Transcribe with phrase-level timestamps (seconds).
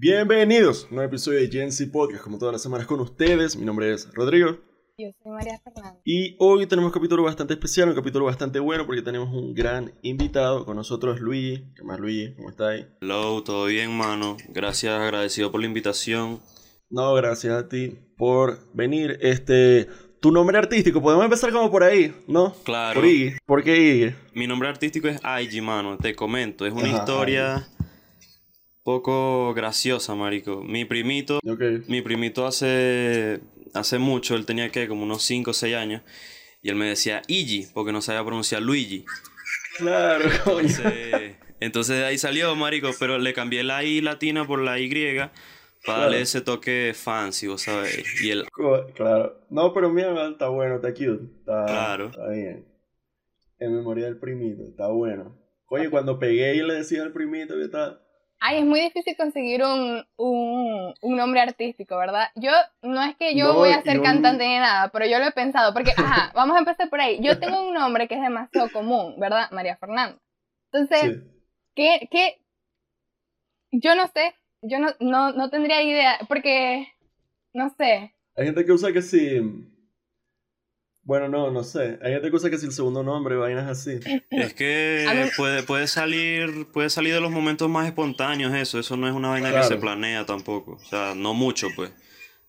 [0.00, 3.56] Bienvenidos a un nuevo episodio de Gen Z Podcast, como todas las semanas con ustedes.
[3.56, 4.56] Mi nombre es Rodrigo.
[4.96, 5.98] Yo soy María Fernanda.
[6.04, 9.92] Y hoy tenemos un capítulo bastante especial, un capítulo bastante bueno porque tenemos un gran
[10.02, 11.64] invitado con nosotros, Luigi.
[11.74, 12.32] ¿Qué más, Luigi?
[12.36, 12.86] ¿Cómo estáis?
[13.00, 14.36] Hello, todo bien, mano.
[14.50, 16.38] Gracias, agradecido por la invitación.
[16.90, 19.18] No, gracias a ti por venir.
[19.20, 19.88] Este,
[20.20, 22.54] tu nombre artístico, podemos empezar como por ahí, ¿no?
[22.62, 23.00] Claro.
[23.00, 23.36] Por Iggy.
[23.44, 24.14] ¿Por qué Iggy?
[24.32, 25.98] Mi nombre artístico es Aiji, mano.
[25.98, 26.64] Te comento.
[26.66, 27.68] Es una Ajá, historia
[28.88, 30.62] poco graciosa, marico.
[30.64, 31.40] Mi primito,
[31.88, 33.40] mi primito hace,
[33.74, 36.00] hace mucho, él tenía que como unos 5 o 6 años,
[36.62, 39.04] y él me decía Igi, porque no sabía pronunciar Luigi.
[39.76, 40.60] Claro, coño.
[40.60, 44.88] Entonces, entonces de ahí salió, marico, pero le cambié la I latina por la Y
[45.84, 48.22] para darle ese toque fancy, vos sabés.
[48.22, 48.46] Y él,
[48.94, 49.38] Claro.
[49.50, 51.24] No, pero mira, está bueno, está cute.
[51.40, 52.06] Está, Claro.
[52.06, 52.66] Está bien.
[53.58, 55.38] En memoria del primito, está bueno.
[55.66, 58.00] Oye, cuando pegué y le decía al primito que está.
[58.40, 62.28] Ay, es muy difícil conseguir un, un, un nombre artístico, ¿verdad?
[62.36, 62.50] Yo,
[62.82, 65.32] no es que yo No, voy a ser cantante ni nada, pero yo lo he
[65.32, 67.18] pensado, porque, ajá, vamos a empezar por ahí.
[67.20, 69.50] Yo tengo un nombre que es demasiado común, ¿verdad?
[69.50, 70.18] María Fernanda.
[70.72, 71.30] Entonces, Sí.
[71.74, 72.40] ¿qué, qué?
[73.72, 76.86] Yo no sé, yo no, no, no tendría idea, porque,
[77.52, 78.14] no sé.
[78.36, 79.40] Hay gente que usa que si.
[81.08, 81.98] Bueno, no, no sé.
[82.02, 83.98] Hay gente que usa que si el segundo nombre, vainas así.
[84.30, 85.06] Es que
[85.38, 89.30] puede, puede salir, puede salir de los momentos más espontáneos eso, eso no es una
[89.30, 89.66] vaina Claro.
[89.66, 91.92] que se planea tampoco, o sea, no mucho pues.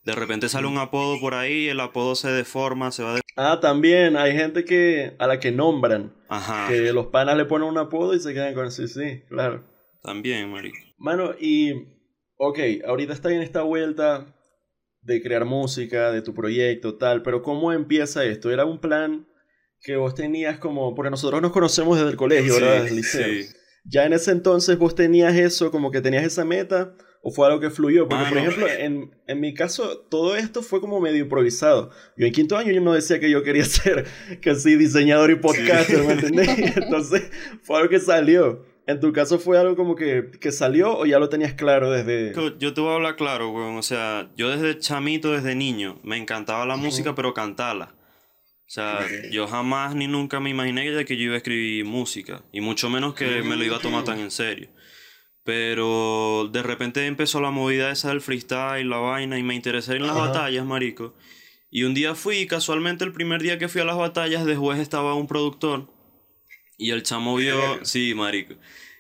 [0.04, 3.22] De repente sale un apodo por ahí, el apodo se deforma, se va de...
[3.38, 6.14] Ah, también hay gente que a la que nombran.
[6.28, 9.64] Ajá, Que los panas le ponen un apodo y se quedan con sí, sí, claro.
[10.04, 10.78] también, marico.
[10.98, 11.72] Mano, y.
[12.36, 14.36] Ok, ahorita está en esta vuelta
[15.10, 18.52] de crear música, de tu proyecto, tal, pero ¿cómo empieza esto?
[18.52, 19.28] ¿Era un plan
[19.82, 20.94] que vos tenías como.
[20.96, 22.84] Porque nosotros nos conocemos desde el colegio, ¿verdad?
[22.84, 23.26] Desde el liceo.
[23.26, 23.56] sí.
[23.86, 26.94] ¿Ya en ese entonces vos tenías eso, como que tenías esa meta?
[27.24, 28.08] ¿O fue algo que fluyó?
[28.08, 28.50] Porque, por Mano.
[28.50, 31.90] ejemplo, en, en mi caso, todo esto fue como medio improvisado.
[32.16, 34.06] Yo en quinto año yo no decía que yo quería ser
[34.42, 36.50] casi diseñador y podcaster, ¿me entendés?
[36.78, 37.32] Entonces,
[37.64, 38.64] fue algo que salió.
[38.90, 42.34] En tu caso, ¿fue algo como que, que salió o ya lo tenías claro desde...?
[42.58, 46.18] Yo- te voy a hablar claro, weón, o sea, yo desde chamito, desde niño, me
[46.18, 47.94] encantaba la música, pero cantarla.
[47.94, 52.42] O sea, yo jamás ni nunca me imaginé de que yo iba a escribir música,
[52.52, 54.70] y mucho menos que me lo iba a tomar tan en serio.
[55.44, 60.08] Pero de repente empezó la movida esa del freestyle, la vaina, y me interesé en
[60.08, 61.14] las batallas, marico.
[61.70, 64.80] Y un día fui, casualmente el primer día que fui a las batallas, de juez
[64.80, 65.88] estaba un productor.
[66.80, 68.56] Y el chamo vio, sí, marico.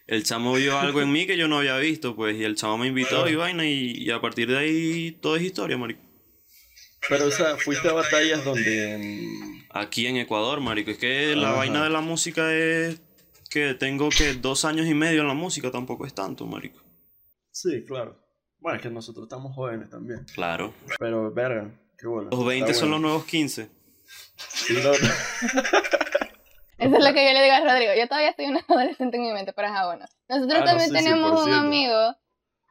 [0.05, 2.77] El chamo vio algo en mí que yo no había visto, pues, y el chamo
[2.77, 6.01] me invitó y vaina, y, y a partir de ahí todo es historia, marico.
[7.07, 9.63] Pero, o sea, fuiste a batallas donde...
[9.69, 10.91] Aquí en Ecuador, marico.
[10.91, 11.57] Es que la Ajá.
[11.59, 12.99] vaina de la música es
[13.49, 16.83] que tengo que dos años y medio en la música, tampoco es tanto, marico.
[17.51, 18.19] Sí, claro.
[18.59, 20.25] Bueno, es que nosotros estamos jóvenes también.
[20.33, 20.73] Claro.
[20.99, 22.29] Pero, verga, qué bueno.
[22.29, 23.69] Los 20 son los nuevos 15.
[26.79, 27.91] Eso es lo que yo le digo a Rodrigo.
[27.97, 30.05] Yo todavía estoy una adolescente en mi mente, pero ajá, bueno.
[30.29, 32.15] Nosotros Ah, también sí, tenemos un amigo,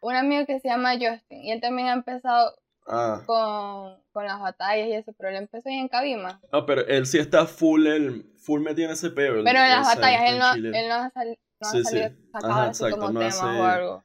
[0.02, 2.54] un amigo que se llama Justin, y él también ha empezado
[2.90, 3.20] Ah.
[3.26, 6.40] con, con las batallas y eso, pero él empezó ahí en Cabima.
[6.50, 9.34] Ah, pero él sí está full, el, full metido en ese peo.
[9.36, 11.84] el- Pero en las batallas él no, él no ha, sali- no ha sí.
[11.84, 14.04] salido sacado Ajá, así exacto, como temas hace- o algo.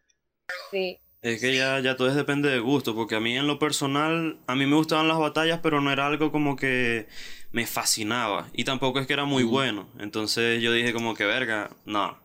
[0.70, 1.00] Sí.
[1.24, 4.40] Es que ya, ya todo es depende de gusto, porque a mí en lo personal,
[4.46, 7.08] a mí me gustaban las batallas, pero no era algo como que
[7.54, 8.50] me fascinaba.
[8.52, 9.90] Y tampoco es que era muy bueno.
[10.00, 12.20] Entonces yo dije como que verga, no.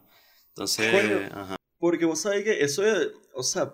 [0.49, 1.55] Entonces, ajá.
[1.79, 3.73] Porque vos sabés que eso es, o sea,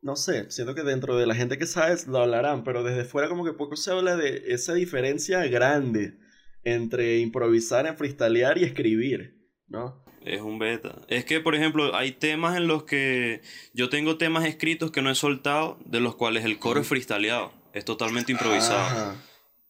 [0.00, 3.28] no sé, siento que dentro de la gente que sabes lo hablarán, pero desde fuera
[3.28, 6.16] como que poco se habla de esa diferencia grande
[6.64, 9.36] entre improvisar freestylear y escribir,
[9.68, 10.01] ¿no?
[10.24, 10.96] Es un beta.
[11.08, 15.10] Es que, por ejemplo, hay temas en los que yo tengo temas escritos que no
[15.10, 17.52] he soltado, de los cuales el coro es freestyleado.
[17.72, 18.80] Es totalmente improvisado.
[18.80, 19.16] Ajá,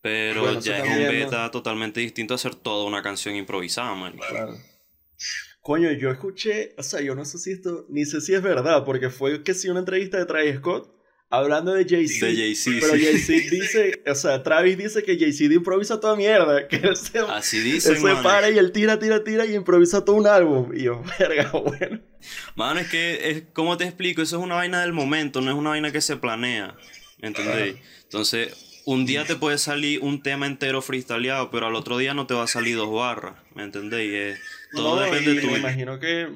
[0.00, 4.16] Pero Bueno, ya es un beta totalmente distinto a hacer toda una canción improvisada, man.
[4.16, 4.56] claro.
[5.60, 8.84] Coño, yo escuché, o sea, yo no sé si esto, ni sé si es verdad,
[8.84, 10.92] porque fue que sí una entrevista de Travis Scott
[11.32, 12.26] hablando de Jay-Z.
[12.26, 13.04] De Jay-Z, Pero sí.
[13.04, 17.56] Jay-Z dice, o sea, Travis dice que Jay-Z improvisa toda mierda, que él se, Así
[17.56, 20.72] él dicen, se para y él tira, tira, tira y improvisa todo un álbum.
[20.76, 22.00] Y yo, verga, bueno.
[22.54, 24.20] Mano, es que, es, ¿cómo te explico?
[24.20, 26.76] Eso es una vaina del momento, no es una vaina que se planea.
[27.22, 27.76] ¿Entendéis?
[28.02, 32.26] Entonces, un día te puede salir un tema entero freestyleado, pero al otro día no
[32.26, 33.36] te va a salir dos barras.
[33.54, 34.38] ¿Me entendéis?
[34.72, 35.46] Todo No, depende y de tu.
[35.46, 36.28] me imagino que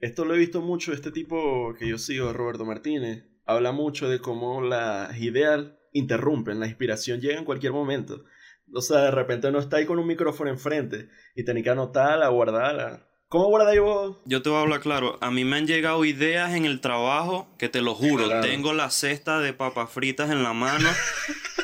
[0.00, 4.20] esto lo he visto mucho, este tipo que yo sigo, Roberto Martínez, habla mucho de
[4.20, 8.24] cómo las ideas interrumpen, la inspiración llega en cualquier momento.
[8.72, 12.28] O sea, de repente no está ahí con un micrófono enfrente y tenés que anotarla,
[12.28, 13.06] guardarla.
[13.28, 14.16] ¿Cómo guardáis vos?
[14.24, 15.16] Yo te voy a hablar claro.
[15.20, 18.26] A mí me han llegado ideas en el trabajo que te lo juro.
[18.26, 18.42] Claro.
[18.42, 20.88] Tengo la cesta de papas fritas en la mano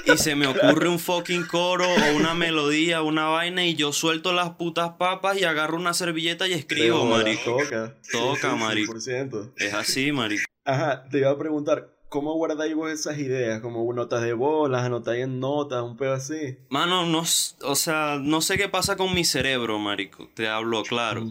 [0.04, 4.32] y se me ocurre un fucking coro o una melodía, una vaina y yo suelto
[4.32, 7.58] las putas papas y agarro una servilleta y escribo, marico.
[7.58, 7.96] Toca.
[8.12, 8.94] Toca, marico.
[8.94, 9.54] 100%.
[9.56, 10.44] Es así, marico.
[10.66, 13.60] Ajá, te iba a preguntar, ¿cómo guardáis vos esas ideas?
[13.60, 16.58] ¿Como notas de voz, las anotáis en notas, un pedo así?
[16.68, 20.28] Mano, no, o sea, no sé qué pasa con mi cerebro, marico.
[20.34, 21.30] Te hablo claro.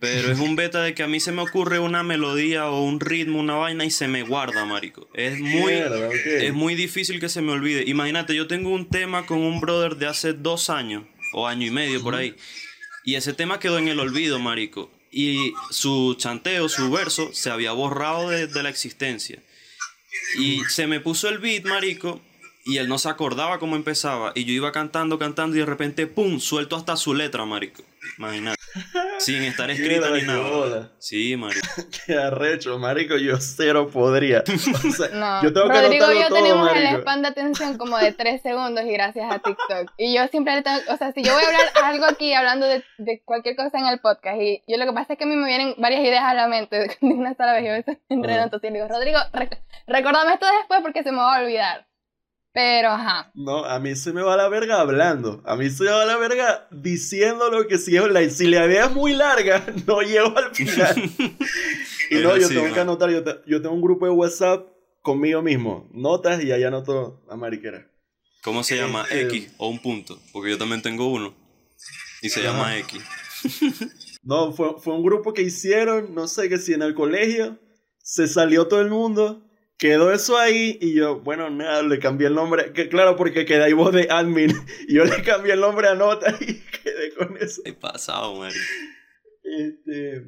[0.00, 3.00] Pero es un beta de que a mí se me ocurre una melodía o un
[3.00, 5.08] ritmo, una vaina y se me guarda, marico.
[5.12, 7.82] Es muy, Mierda, es muy difícil que se me olvide.
[7.84, 11.02] Imagínate, yo tengo un tema con un brother de hace dos años
[11.32, 12.36] o año y medio por ahí.
[13.04, 14.92] Y ese tema quedó en el olvido, marico.
[15.10, 19.42] Y su chanteo, su verso, se había borrado de, de la existencia.
[20.38, 22.20] Y se me puso el beat, marico,
[22.64, 24.32] y él no se acordaba cómo empezaba.
[24.34, 26.40] Y yo iba cantando, cantando, y de repente, ¡pum!
[26.40, 27.82] Suelto hasta su letra, marico.
[28.16, 28.56] Imagínate.
[29.18, 30.50] Sin estar escrita Mierda, ni nada.
[30.50, 30.90] bola.
[30.98, 31.66] Sí, marico.
[32.06, 34.42] Qué arrecho, marico, yo cero podría.
[34.88, 37.00] O sea, No, yo tengo que Rodrigo y yo todo, tenemos el marico.
[37.02, 39.92] span de atención como de 3 segundos y gracias a TikTok.
[39.96, 42.66] Y yo siempre le tengo, o sea, si yo voy a hablar algo aquí hablando
[42.66, 45.26] de, de cualquier cosa en el podcast y yo lo que pasa es que a
[45.26, 47.98] mí me vienen varias ideas a la mente de una sola vez y a veces
[48.08, 51.87] me enredo, entonces digo, Rodrigo, rec- recordame esto después porque se me va a olvidar.
[52.60, 53.30] Pero, ajá.
[53.34, 55.40] No, a mí se me va la verga hablando.
[55.46, 58.66] A mí se me va la verga diciendo lo que si, es la, si la
[58.66, 60.96] idea es muy larga, no llego al final.
[62.10, 62.74] y no, yo tengo man.
[62.74, 64.66] que anotar, yo, te- yo tengo un grupo de WhatsApp
[65.02, 67.86] conmigo mismo, notas y ahí anoto a mariquera.
[68.42, 69.04] ¿Cómo se llama?
[69.08, 70.18] Este- X o un punto.
[70.32, 71.36] Porque yo también tengo uno.
[72.22, 72.48] Y se Ajá.
[72.50, 73.00] llama X.
[74.24, 77.56] No, fue, fue un grupo que hicieron, no sé, que si en el colegio
[78.02, 79.47] se salió todo el mundo,
[79.78, 83.64] quedó eso ahí y yo, bueno, nada, le cambié el nombre, que claro, porque queda
[83.64, 84.50] ahí voz de admin,
[84.88, 87.62] y yo le cambié el nombre a nota y quedé con eso.
[87.64, 88.58] He pasado, marico.
[89.42, 90.26] Este.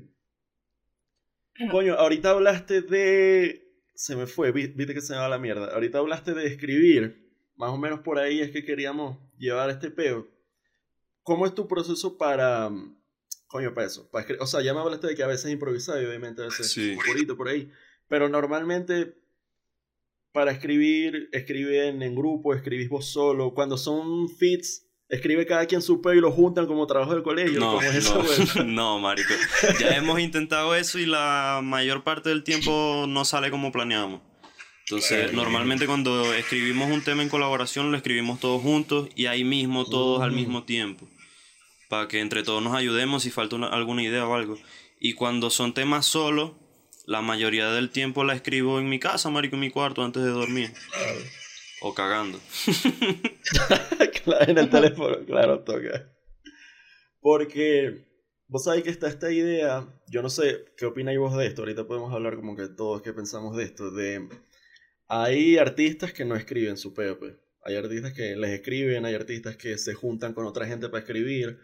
[1.70, 3.67] Coño, ahorita hablaste de.
[3.94, 5.75] Se me fue, vi- viste que se me va la mierda.
[5.75, 7.29] Ahorita hablaste de escribir.
[7.56, 10.26] Más o menos por ahí es que queríamos llevar este peo.
[11.23, 12.70] ¿Cómo es tu proceso para.
[13.46, 14.08] Coño, para eso?
[14.11, 16.70] Para o sea, ya me hablaste de que a veces improvisado y obviamente a veces
[16.70, 16.96] Sí.
[17.37, 17.70] por ahí.
[18.08, 19.17] Pero normalmente.
[20.32, 23.53] Para escribir, escriben en grupo, escribís vos solo.
[23.53, 27.59] Cuando son fits, escribe cada quien su peo y lo juntan como trabajo del colegio.
[27.59, 29.35] No, no, no, marico.
[29.81, 34.21] Ya hemos intentado eso y la mayor parte del tiempo no sale como planeamos.
[34.87, 39.85] Entonces, normalmente cuando escribimos un tema en colaboración, lo escribimos todos juntos y ahí mismo,
[39.85, 40.35] todos al Mm.
[40.37, 41.09] mismo tiempo.
[41.88, 44.59] Para que entre todos nos ayudemos si falta una- alguna idea o algo.
[45.00, 46.53] Y cuando son temas solos,
[47.10, 50.28] la mayoría del tiempo la escribo en mi casa, marico, en mi cuarto antes de
[50.30, 50.70] dormir.
[51.82, 52.38] O cagando.
[54.22, 56.12] Claro, en el teléfono, claro, toca.
[57.20, 58.06] Porque
[58.48, 61.86] vos sabés que está esta idea, yo no sé qué opináis vos de esto, ahorita
[61.86, 64.28] podemos hablar como que todos qué pensamos de esto, de
[65.08, 67.16] hay artistas que no escriben su pues.
[67.64, 71.58] Hay artistas que les escriben, hay artistas que se juntan con otra gente para escribir,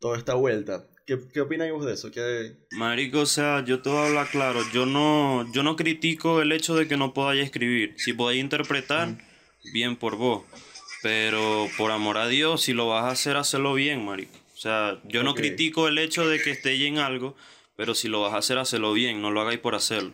[0.00, 0.88] toda esta vuelta.
[1.06, 2.10] ¿Qué, qué opináis vos de eso?
[2.10, 4.60] ¿Qué, Marico, o sea, yo te voy a hablar claro.
[4.72, 7.94] Yo no, yo no critico el hecho de que no podáis escribir.
[7.98, 9.18] Si podáis interpretar,
[9.72, 10.44] bien por vos.
[11.02, 14.36] Pero por amor a Dios, si lo vas a hacer, hazlo bien, marico.
[14.54, 17.36] O sea, yo no critico el hecho de que estéis en algo,
[17.76, 19.20] pero si lo vas a hacer, hazlo bien.
[19.20, 20.12] No lo hagáis por hacerlo.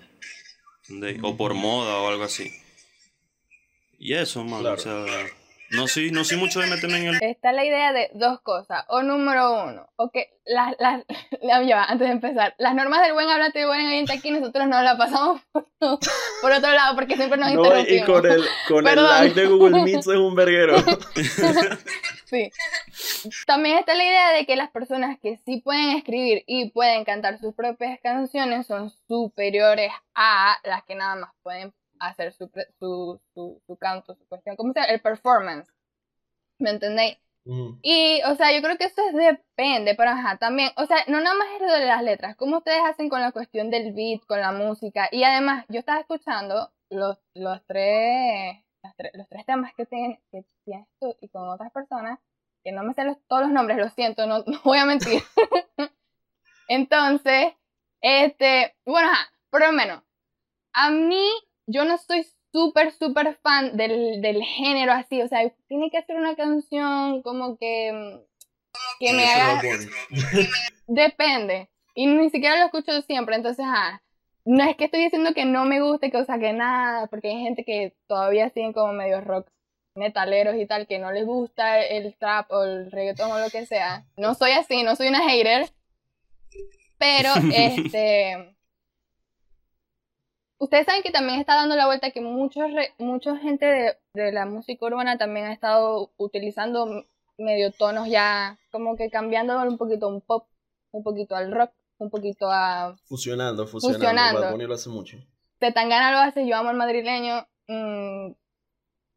[1.20, 2.50] O por moda o algo así.
[3.98, 4.62] Y eso, man.
[4.62, 4.76] Claro.
[4.76, 5.04] O sea,
[5.70, 7.18] no soy, no soy mucho de meterme en el...
[7.22, 8.84] Está la idea de dos cosas.
[8.88, 11.04] O número uno, o que las, las,
[11.42, 14.30] la- ya va, antes de empezar, las normas del buen hablante y buen oyente aquí
[14.30, 15.66] nosotros nos las pasamos por,
[16.40, 18.06] por otro lado porque siempre nos No, y interrumpimos.
[18.06, 20.76] con el, con el live de Google Meet es un verguero.
[22.24, 22.50] Sí.
[23.46, 27.38] También está la idea de que las personas que sí pueden escribir y pueden cantar
[27.38, 33.62] sus propias canciones son superiores a las que nada más pueden hacer su, su, su,
[33.66, 34.92] su canto, su cuestión, ¿cómo se llama?
[34.92, 35.68] El performance.
[36.58, 37.18] ¿Me entendéis?
[37.44, 40.98] Mm, Y, o sea, yo creo que eso es depende, pero ajá, también, o sea,
[41.06, 43.92] no nada más es lo de las letras, cómo ustedes hacen con la cuestión del
[43.92, 49.28] beat, con la música, y además, yo estaba escuchando los, los tres, las tre- los
[49.28, 52.18] tres temas que tienen, que tienes tú y con otras personas,
[52.64, 55.22] que no me sé los- todos los nombres, lo siento, no, no voy a mentir.
[56.68, 57.54] Entonces,
[58.00, 60.02] este, bueno, ajá, por lo menos,
[60.74, 61.26] a mí,
[61.68, 66.16] yo no soy súper, súper fan del, del género así, o sea, tiene que ser
[66.16, 68.20] una canción como que, mm,
[68.98, 69.62] que me haga,
[70.86, 74.02] depende, y ni siquiera lo escucho siempre, entonces, ah,
[74.44, 77.28] no es que estoy diciendo que no me guste, que, o sea, que nada, porque
[77.28, 79.48] hay gente que todavía siguen como medio rock
[79.94, 83.66] metaleros y tal, que no les gusta el trap o el reggaetón o lo que
[83.66, 84.06] sea.
[84.16, 85.68] No soy así, no soy una hater,
[86.96, 88.56] Pero, este.
[90.58, 94.32] Ustedes saben que también está dando la vuelta que muchos re- mucha gente de, de
[94.32, 97.04] la música urbana también ha estado utilizando
[97.36, 100.48] medio tonos ya, como que cambiando un poquito a un pop,
[100.90, 103.98] un poquito al rock, un poquito a Fusionando, fusionando.
[104.04, 104.40] Fusionando.
[104.40, 105.16] Bad Bunny lo hace mucho.
[105.60, 107.46] Tetangana lo hace, yo amo al madrileño.
[107.68, 108.32] mm,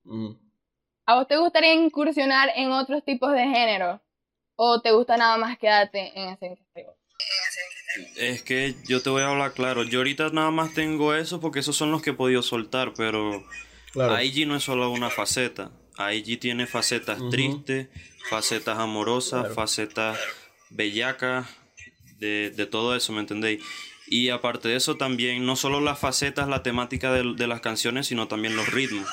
[0.03, 0.31] Mm.
[1.05, 4.01] ¿A vos te gustaría incursionar en otros tipos de género?
[4.55, 6.95] ¿O te gusta nada más quedarte en ese género?
[8.17, 9.83] Es que yo te voy a hablar claro.
[9.83, 13.43] Yo ahorita nada más tengo eso porque esos son los que he podido soltar, pero
[13.91, 14.21] Claro.
[14.23, 15.71] IG no es solo una faceta.
[16.13, 17.87] IG tiene facetas tristes,
[18.29, 19.55] facetas amorosas, Claro.
[19.55, 20.17] facetas
[20.69, 21.47] bellacas,
[22.19, 23.61] de, de todo eso, ¿me entendéis?
[24.07, 28.07] Y aparte de eso también, no solo las facetas, la temática de, de las canciones,
[28.07, 29.07] sino también los ritmos.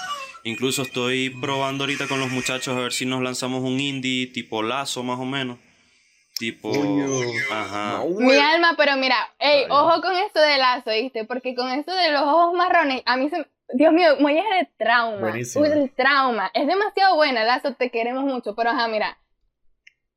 [0.44, 4.62] Incluso estoy probando ahorita con los muchachos a ver si nos lanzamos un indie tipo
[4.62, 5.58] lazo más o menos.
[6.38, 6.70] Tipo...
[7.50, 7.98] Ajá.
[7.98, 9.66] No, Mi alma, pero mira, ey, Ay.
[9.70, 11.24] ojo con esto de lazo, ¿viste?
[11.24, 13.46] Porque con esto de los ojos marrones, a mí se...
[13.70, 15.20] Dios mío, es de trauma.
[15.20, 15.66] Buenísima.
[15.66, 16.50] Uy, el trauma.
[16.54, 18.54] Es demasiado buena, Lazo, te queremos mucho.
[18.54, 19.18] Pero ajá, mira.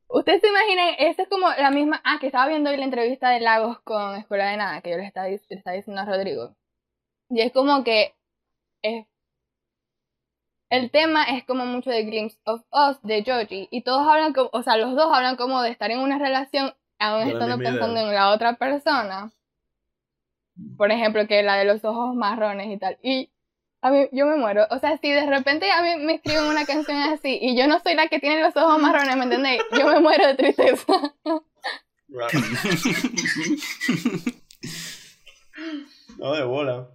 [0.08, 2.02] Ustedes se imaginan, esta es como la misma...
[2.06, 4.98] Ah, que estaba viendo hoy la entrevista de Lagos con Escuela de Nada, que yo
[4.98, 6.56] le estaba, le estaba diciendo a Rodrigo.
[7.30, 8.14] Y es como que...
[8.82, 9.06] Es,
[10.72, 13.68] el tema es como mucho de Glimpse of Us, de Joji.
[13.72, 14.50] Y todos hablan como...
[14.54, 18.00] O sea, los dos hablan como de estar en una relación, aún De estando pensando
[18.00, 18.08] idea.
[18.08, 19.34] en la otra persona.
[20.78, 22.98] Por ejemplo, que la de los ojos marrones y tal.
[23.04, 23.34] Y
[23.82, 24.66] a mí, yo me muero.
[24.70, 27.82] O sea, si de repente a mí me escriben una canción así y yo no
[27.82, 29.62] soy la que tiene los ojos marrones, ¿me entendéis?
[29.78, 30.86] Yo me muero de tristeza.
[32.08, 32.34] Right.
[36.18, 36.88] no, de bola.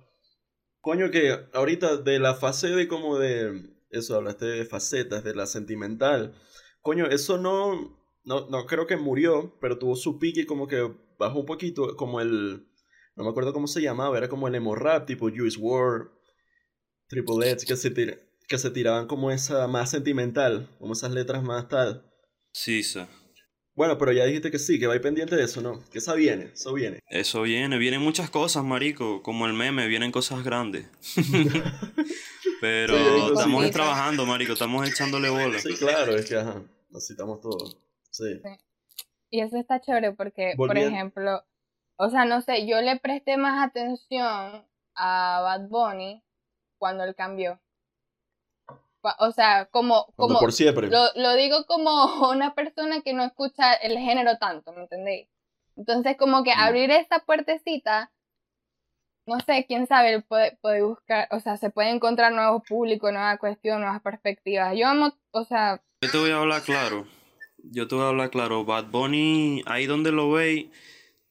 [0.87, 3.73] Coño, que ahorita de la fase de como de.
[3.91, 6.33] Eso, hablaste de facetas, de la sentimental.
[6.81, 7.99] Coño, eso no.
[8.23, 10.89] No, no creo que murió, pero tuvo su pique y como que
[11.19, 11.97] bajó un poquito.
[11.97, 12.69] Como el.
[13.17, 16.09] No me acuerdo cómo se llamaba, era como el emo rap, tipo Juice WRLD,
[17.09, 21.43] Triple H, que se, tira- que se tiraban como esa más sentimental, como esas letras
[21.43, 22.09] más tal.
[22.53, 23.01] Sí, sí.
[23.77, 25.85] Bueno, pero ya dijiste que sí, que va a ir pendiente de eso, ¿no?
[25.93, 27.01] Que eso viene, eso viene.
[27.09, 30.87] Eso viene, vienen muchas cosas, marico, como el meme, vienen cosas grandes.
[32.63, 35.59] Pero Sí, estamos trabajando, marico, estamos echándole bola.
[35.59, 37.59] Sí, claro, es que ajá, necesitamos todo.
[38.11, 38.41] Sí.
[39.29, 41.45] Y eso está chévere porque, por ejemplo,
[41.97, 44.65] o sea, no sé, yo le presté más atención
[44.95, 46.25] a Bad Bunny
[46.79, 47.61] cuando él cambió.
[49.19, 50.89] O sea, como, Cuando como por siempre.
[50.89, 51.91] Lo, lo digo como
[52.31, 55.29] una persona que no escucha el género tanto, ¿me entendéis?
[55.77, 58.11] Entonces, como que abrir esta puertecita,
[59.27, 63.39] no sé, quién sabe, puede, puede buscar, o sea, se puede encontrar nuevos públicos, nuevas
[63.39, 64.75] cuestiones, nuevas perspectivas.
[64.77, 67.07] Yo amo, o sea, Yo te voy a hablar claro.
[67.59, 68.65] Yo te voy a hablar claro.
[68.65, 70.71] Bad Bunny, ahí donde lo veis,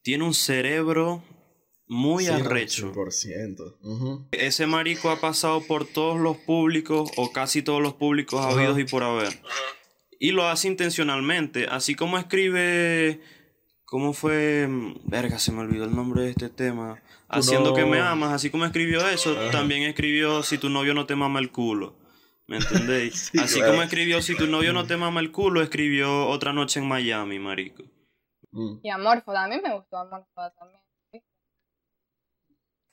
[0.01, 1.23] tiene un cerebro
[1.87, 2.91] muy arrecho.
[2.93, 3.77] 100%.
[3.81, 4.27] Ujú.
[4.31, 8.85] Ese marico ha pasado por todos los públicos, o casi todos los públicos habidos y
[8.85, 9.39] por haber.
[10.19, 11.67] Y lo hace intencionalmente.
[11.67, 13.21] Así como escribe.
[13.85, 14.67] ¿Cómo fue?
[15.05, 17.01] Verga, se me olvidó el nombre de este tema.
[17.27, 21.15] Haciendo que me amas, así como escribió eso, también escribió Si tu novio no te
[21.15, 21.95] mama el culo.
[22.47, 23.29] ¿Me entendéis?
[23.31, 23.71] Sí, así claro.
[23.73, 27.39] como escribió Si tu novio no te mama el culo, escribió Otra noche en Miami,
[27.39, 27.83] marico.
[28.51, 28.79] Mm.
[28.83, 30.81] y Amorfo, a mí me gustó Amorfo también.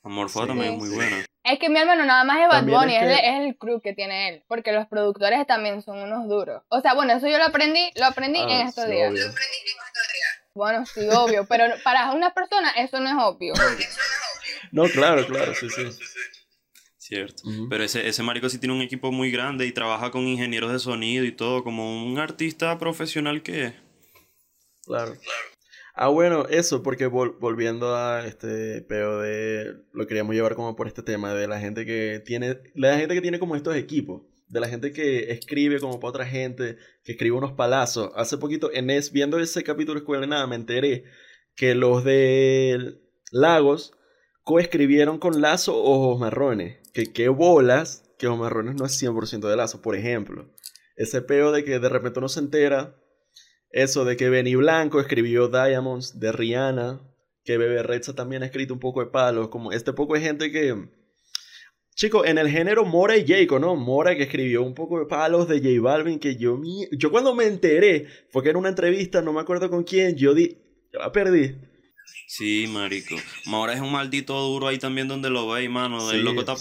[0.05, 0.95] Amorfosa Sí, también es muy sí.
[0.95, 1.25] buena.
[1.45, 3.81] Es que mi hermano nada más es Bad También Bunny, es de- es el crew
[3.81, 6.63] que tiene él, porque los productores también son unos duros.
[6.69, 9.11] O sea, bueno, eso yo lo aprendí, lo aprendí Ah, en estos sí, días.
[9.11, 9.25] obvio.
[10.55, 13.55] Bueno, sí, obvio, pero para una persona eso no es obvio.
[14.71, 15.83] No, claro, claro, sí, sí.
[16.99, 17.43] Cierto.
[17.69, 20.79] Pero ese, ese marico sí tiene un equipo muy grande y trabaja con ingenieros de
[20.79, 23.75] sonido y todo, como un artista profesional que es.
[24.85, 25.15] Claro.
[25.95, 29.77] Ah, bueno, eso, porque vol- volviendo a este peo de.
[29.93, 32.59] Lo queríamos llevar como por este tema de la gente que tiene.
[32.75, 34.23] La gente que tiene como estos equipos.
[34.49, 36.79] De la gente que escribe como para otra gente.
[37.05, 38.11] Que escribe unos palazos.
[38.17, 41.05] Hace poquito, en viendo ese capítulo Escuela de Nada, me enteré
[41.57, 42.99] que los de
[43.31, 43.93] Lagos
[44.45, 46.79] coescribieron con Lazo Ojos Marrones.
[46.95, 50.51] Que qué bolas que Ojos Marrones no es 100% de Lazo, por ejemplo.
[50.97, 52.97] Ese peo de que de repente uno se entera
[53.73, 57.01] eso de que Benny Blanco escribió Diamonds de Rihanna,
[57.45, 60.53] que Bebe Rexha también ha escrito un poco de palos, como este poco de gente
[60.53, 60.89] que...
[61.95, 63.77] Chico, en el género Mora y Jayco, ¿no?
[63.77, 66.57] Mora que escribió un poco de palos de J Balvin, que yo...
[66.57, 70.17] mi- Yo cuando me enteré, fue que en una entrevista, no me acuerdo con quién,
[70.17, 70.57] yo di...
[70.93, 71.55] Yo la perdí.
[72.29, 73.15] Sí, marico.
[73.47, 76.01] Maura es un maldito duro ahí también donde lo veis, mano.
[76.11, 76.55] Sí, el loco está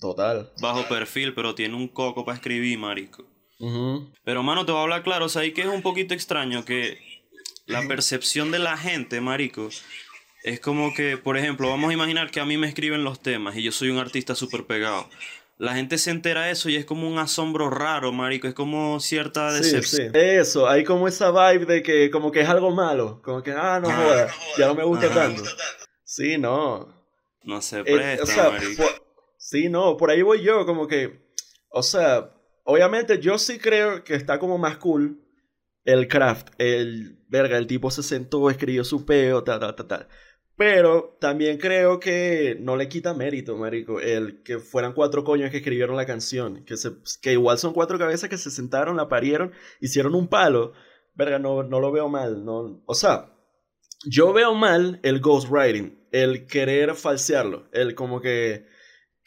[0.00, 0.52] Total.
[0.60, 3.24] bajo perfil, pero tiene un coco para escribir, marico.
[4.24, 5.26] Pero, mano, te voy a hablar claro.
[5.26, 6.98] O sea, ahí que es un poquito extraño que
[7.66, 9.68] la percepción de la gente, marico,
[10.44, 13.56] Es como que, por ejemplo, vamos a imaginar que a mí me escriben los temas
[13.56, 15.08] y yo soy un artista súper pegado.
[15.58, 18.46] La gente se entera de eso y es como un asombro raro, marico.
[18.46, 20.12] Es como cierta decepción.
[20.12, 20.18] Sí, sí.
[20.18, 23.20] Eso, hay como esa vibe de que como que es algo malo.
[23.22, 25.42] Como que, ah, no joda, ya no me gusta tanto.
[26.04, 26.96] Sí, no.
[27.42, 28.84] No se presta, eh, o sea, marico.
[29.36, 31.20] sí, no, por ahí voy yo, como que,
[31.70, 32.30] o sea,
[32.68, 35.24] obviamente yo sí creo que está como más cool
[35.84, 40.08] el craft, el, verga, el tipo se sentó, escribió su peo, tal, tal, tal, tal.
[40.54, 45.58] Pero también creo que no le quita mérito, marico, el que fueran cuatro coños que
[45.58, 46.90] escribieron la canción, que, se,
[47.22, 50.74] que igual son cuatro cabezas que se sentaron, la parieron, hicieron un palo.
[51.14, 53.32] Verga, no, no lo veo mal, no, o sea,
[54.04, 58.66] yo veo mal el ghostwriting, el querer falsearlo, el como que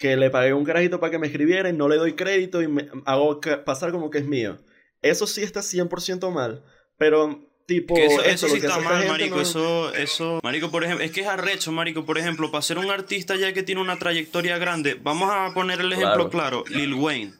[0.01, 2.67] que le pagué un carajito para que me escribiera y no le doy crédito y
[2.67, 4.57] me hago pasar como que es mío.
[5.03, 6.65] Eso sí está 100% mal,
[6.97, 9.39] pero Tipo, eso, sí está mal, marico.
[9.39, 12.03] Eso, eso, marico, por ejemplo, es que es arrecho, marico.
[12.03, 15.79] Por ejemplo, para ser un artista ya que tiene una trayectoria grande, vamos a poner
[15.79, 17.33] el ejemplo claro, Lil Wayne.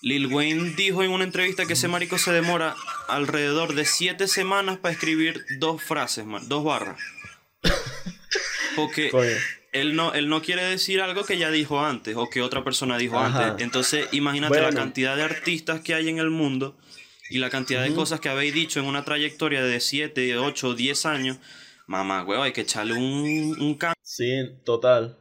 [0.00, 2.76] Lil Wayne dijo en una entrevista que ese marico se demora
[3.08, 6.98] alrededor de siete semanas para escribir dos frases, dos barras.
[8.76, 9.10] Porque
[9.72, 12.98] él no, él no quiere decir algo que ya dijo antes o que otra persona
[12.98, 13.62] dijo antes.
[13.64, 16.76] Entonces, imagínate la cantidad de artistas que hay en el mundo
[17.30, 21.06] y la cantidad de cosas que habéis dicho en una trayectoria de 7, 8, 10
[21.06, 21.38] años,
[21.86, 23.96] mamá, huevo, hay que echarle un, un cambio.
[24.02, 24.30] Sí,
[24.64, 25.18] total.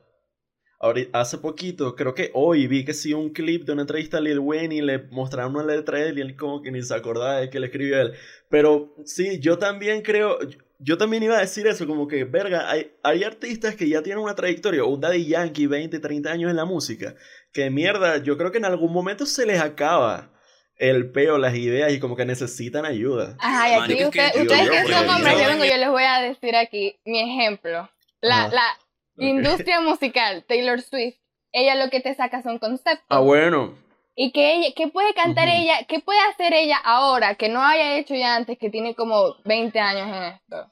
[0.83, 4.19] Ahorita, hace poquito, creo que hoy vi que sí un clip de una entrevista a
[4.19, 6.95] Lil Wayne y le mostraron una letra a él y él como que ni se
[6.95, 8.13] acordaba de que le escribió él.
[8.49, 10.39] Pero sí, yo también creo,
[10.83, 14.23] yo también iba a decir eso, como que, verga, hay, hay artistas que ya tienen
[14.23, 17.15] una trayectoria, un Daddy Yankee, 20, 30 años en la música,
[17.53, 20.31] que mierda, yo creo que en algún momento se les acaba
[20.77, 23.37] el peo, las ideas y como que necesitan ayuda.
[23.39, 26.99] Ajá, y aquí ustedes que son hombres, yo vengo, yo les voy a decir aquí
[27.05, 27.87] mi ejemplo.
[28.19, 28.77] La, la
[29.17, 31.17] industria musical, Taylor Swift,
[31.51, 33.05] ella lo que te saca son conceptos.
[33.09, 33.77] Ah, bueno.
[34.15, 35.85] Y que ella, ¿qué puede cantar ella?
[35.87, 39.79] ¿Qué puede hacer ella ahora que no haya hecho ya antes, que tiene como 20
[39.79, 40.71] años en esto?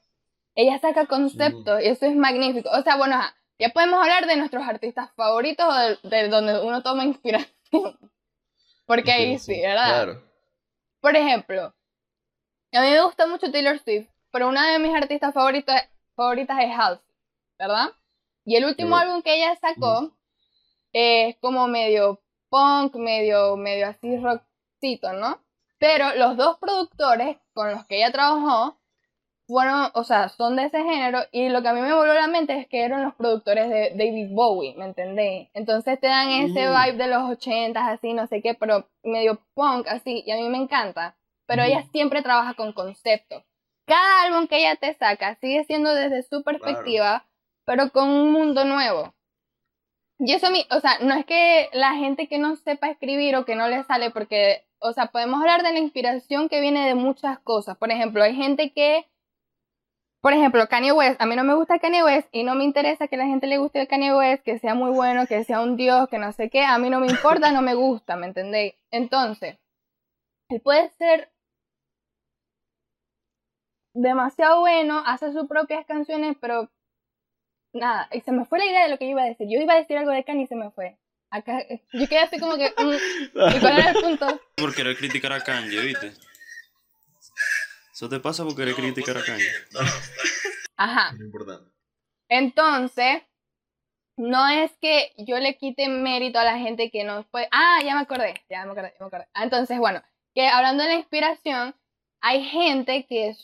[0.54, 2.68] Ella saca conceptos y eso es magnífico.
[2.70, 3.18] O sea, bueno,
[3.58, 7.50] ya podemos hablar de nuestros artistas favoritos o de donde uno toma inspiración.
[8.86, 10.04] Porque ahí sí, ¿verdad?
[10.04, 10.30] Claro.
[11.00, 11.74] Por ejemplo,
[12.72, 16.70] a mí me gusta mucho Taylor Swift, pero una de mis artistas favoritas, favoritas es
[16.76, 17.14] Halsey,
[17.58, 17.92] ¿verdad?
[18.44, 20.16] Y el último álbum que ella sacó
[20.92, 25.38] es como medio punk, medio, medio así rockcito, ¿no?
[25.78, 28.80] Pero los dos productores con los que ella trabajó
[29.50, 32.28] bueno, o sea, son de ese género y lo que a mí me voló la
[32.28, 35.48] mente es que eran los productores de David Bowie, ¿me entendéis?
[35.54, 39.88] Entonces te dan ese vibe de los ochentas, así, no sé qué, pero medio punk,
[39.88, 41.16] así, y a mí me encanta.
[41.46, 43.42] Pero ella siempre trabaja con conceptos.
[43.86, 47.26] Cada álbum que ella te saca sigue siendo desde su perspectiva,
[47.64, 49.12] pero con un mundo nuevo.
[50.22, 53.44] Y eso mí, o sea, no es que la gente que no sepa escribir o
[53.46, 56.94] que no le sale, porque, o sea, podemos hablar de la inspiración que viene de
[56.94, 57.78] muchas cosas.
[57.78, 59.06] Por ejemplo, hay gente que
[60.20, 63.08] por ejemplo, Kanye West, a mí no me gusta Kanye West y no me interesa
[63.08, 66.08] que la gente le guste Kanye West, que sea muy bueno, que sea un dios,
[66.10, 68.74] que no sé qué, a mí no me importa, no me gusta, ¿me entendéis?
[68.90, 69.58] Entonces,
[70.50, 71.32] él puede ser
[73.94, 76.68] demasiado bueno, hace sus propias canciones, pero
[77.72, 79.46] nada, y se me fue la idea de lo que yo iba a decir.
[79.48, 80.98] Yo iba a decir algo de Kanye y se me fue.
[81.30, 82.92] Acá, yo quedé así como que, mm,
[83.56, 84.40] ¿y cuál era el punto?
[84.56, 86.12] Por querer criticar a Kanye, ¿viste?
[87.92, 89.46] Eso te pasa porque querer criticar a Kanye.
[90.76, 91.12] Ajá.
[91.14, 91.70] Es importante.
[92.28, 93.22] Entonces,
[94.16, 97.48] no es que yo le quite mérito a la gente que no puede.
[97.52, 99.28] Ah, ya me acordé, ya me acordé, ya me acordé.
[99.34, 100.02] Ah, entonces, bueno,
[100.34, 101.74] que hablando de la inspiración,
[102.20, 103.36] hay gente que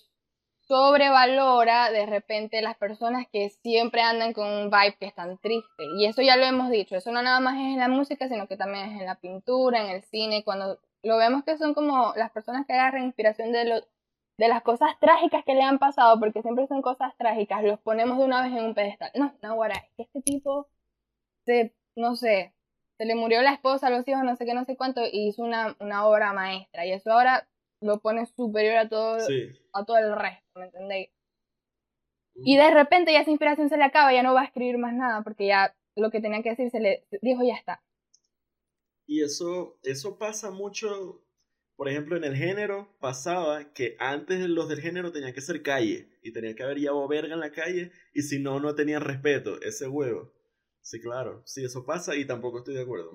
[0.67, 5.85] sobrevalora de repente las personas que siempre andan con un vibe que están triste.
[5.99, 8.47] Y eso ya lo hemos dicho, eso no nada más es en la música, sino
[8.47, 12.13] que también es en la pintura, en el cine, cuando lo vemos que son como
[12.17, 16.67] las personas que agarran inspiración de las cosas trágicas que le han pasado, porque siempre
[16.67, 19.11] son cosas trágicas, los ponemos de una vez en un pedestal.
[19.15, 20.69] No, no, ahora, es que este tipo
[21.45, 22.55] se, no sé,
[22.99, 25.43] se le murió la esposa, los hijos, no sé qué, no sé cuánto, y hizo
[25.43, 26.87] una, una obra maestra.
[26.87, 27.47] Y eso ahora
[27.81, 29.19] lo pone superior a todo,
[29.73, 31.11] a todo el resto, ¿me entendéis?
[32.35, 34.93] Y de repente ya esa inspiración se le acaba, ya no va a escribir más
[34.93, 37.83] nada, porque ya lo que tenía que decir se le dijo ya está.
[39.07, 41.27] Y eso, eso pasa mucho
[41.77, 46.09] por ejemplo, en el género pasaba que antes los del género tenían que ser calle
[46.23, 49.61] y tenía que haber ya verga en la calle y si no, no tenían respeto,
[49.61, 50.33] ese huevo.
[50.81, 53.12] Sí, claro, sí, eso pasa y tampoco estoy de acuerdo.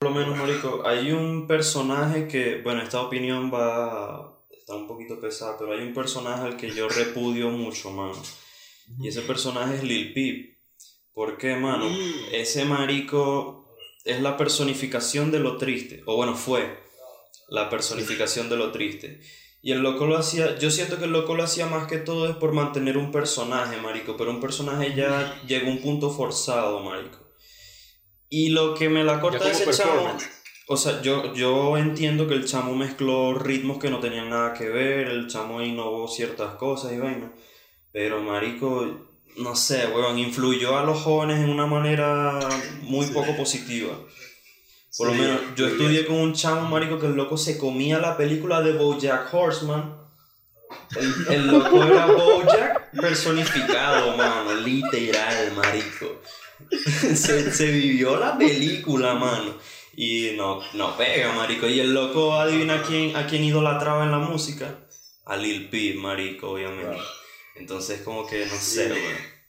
[0.00, 5.20] Por lo menos, Marico, hay un personaje que, bueno, esta opinión va, está un poquito
[5.20, 8.14] pesada, pero hay un personaje al que yo repudio mucho, mano.
[8.98, 10.56] Y ese personaje es Lil Peep.
[11.12, 11.86] ¿Por qué, mano?
[11.90, 12.32] Mm.
[12.32, 16.02] Ese marico es la personificación de lo triste.
[16.06, 16.78] O bueno, fue
[17.50, 19.20] la personificación de lo triste.
[19.60, 22.26] Y el loco lo hacía, yo siento que el loco lo hacía más que todo
[22.26, 26.80] es por mantener un personaje, marico, pero un personaje ya llegó a un punto forzado,
[26.80, 27.29] marico.
[28.30, 30.16] Y lo que me la corta de ese chamo,
[30.68, 34.68] o sea, yo, yo entiendo que el chamo mezcló ritmos que no tenían nada que
[34.68, 37.32] ver, el chamo innovó ciertas cosas y vaina,
[37.92, 38.86] pero marico,
[39.36, 42.38] no sé, weón, influyó a los jóvenes en una manera
[42.82, 43.12] muy Sí.
[43.12, 43.94] poco positiva.
[44.96, 48.16] Por lo menos, yo estudié con un chamo, marico, que el loco se comía la
[48.16, 49.96] película de Bojack Horseman.
[50.96, 56.19] El, el loco era Bojack personificado, mano, literal, marico.
[57.14, 59.54] Se, se vivió la película, mano.
[59.96, 61.66] Y no, no pega, marico.
[61.66, 64.86] Y el loco, adivina quién, a quién idolatraba en la música.
[65.26, 66.96] A Lil Peep, marico, obviamente.
[67.56, 68.92] Entonces, como que no sé, Sí.
[68.92, 69.40] weón.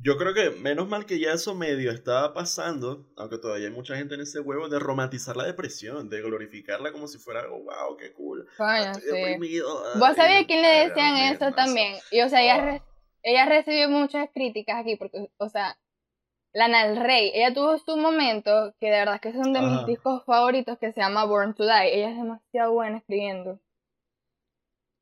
[0.00, 3.96] Yo creo que menos mal que ya eso medio estaba pasando, aunque todavía hay mucha
[3.96, 7.96] gente en ese huevo, de romantizar la depresión, de glorificarla como si fuera algo, wow,
[7.96, 8.46] qué cool.
[8.56, 9.08] Coño, Estoy sí.
[9.16, 9.82] deprimido.
[9.98, 11.54] ¿Vos sabías quién le decían eso mierdazo.
[11.56, 11.94] también?
[12.12, 12.64] Y o sea, ella, Ah.
[12.64, 12.82] re-
[13.24, 15.76] ella recibió muchas críticas aquí porque, o sea,
[16.58, 19.86] Lana del Rey, ella tuvo su momento que de verdad que es uno de mis
[19.86, 21.94] discos favoritos que se llama Born to Die.
[21.94, 23.60] Ella es demasiado buena escribiendo.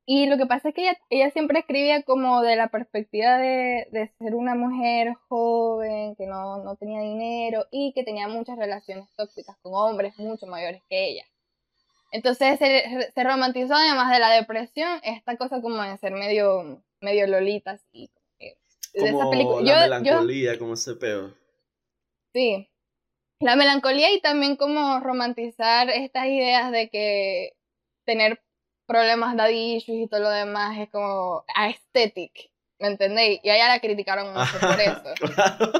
[0.05, 3.87] Y lo que pasa es que ella, ella siempre escribía como de la perspectiva de,
[3.91, 9.09] de ser una mujer joven, que no, no tenía dinero y que tenía muchas relaciones
[9.17, 11.25] tóxicas con hombres mucho mayores que ella.
[12.11, 17.27] Entonces se, se romantizó además de la depresión esta cosa como de ser medio, medio
[17.27, 18.09] lolita así.
[18.13, 18.57] como que-
[18.93, 19.61] de esa película.
[19.61, 21.33] la Yo- yo- melancolía, como ese peo.
[22.37, 22.69] Sí.
[23.39, 27.53] La melancolía y también como romantizar estas ideas de que
[28.05, 28.43] tener
[28.85, 33.39] problemas daddy issues y todo lo demás es como aesthetic, ¿me entendéis?
[33.41, 35.33] Y a ella la criticaron mucho por eso.
[35.33, 35.71] Claro.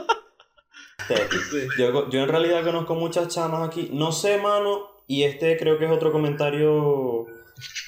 [1.51, 1.67] Sí.
[1.77, 3.91] Yo, yo en realidad conozco muchas chamas aquí.
[3.93, 7.27] No sé, mano, y este creo que es otro comentario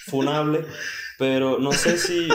[0.06, 0.64] funable,
[1.18, 2.28] pero no sé si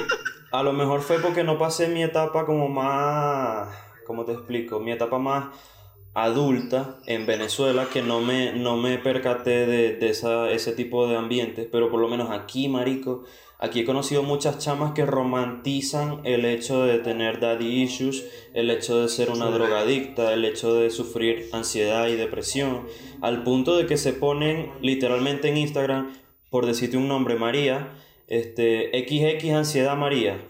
[0.50, 3.68] a lo mejor fue porque no pasé mi etapa como más,
[4.04, 4.80] ¿cómo te explico?
[4.80, 5.73] Mi etapa más
[6.14, 11.16] adulta en Venezuela que no me, no me percaté de, de esa, ese tipo de
[11.16, 13.24] ambientes, pero por lo menos aquí, marico,
[13.58, 18.24] aquí he conocido muchas chamas que romantizan el hecho de tener daddy issues,
[18.54, 22.86] el hecho de ser una drogadicta, el hecho de sufrir ansiedad y depresión,
[23.20, 26.12] al punto de que se ponen literalmente en Instagram,
[26.48, 27.92] por decirte un nombre, María,
[28.28, 30.46] este, XX ansiedad María.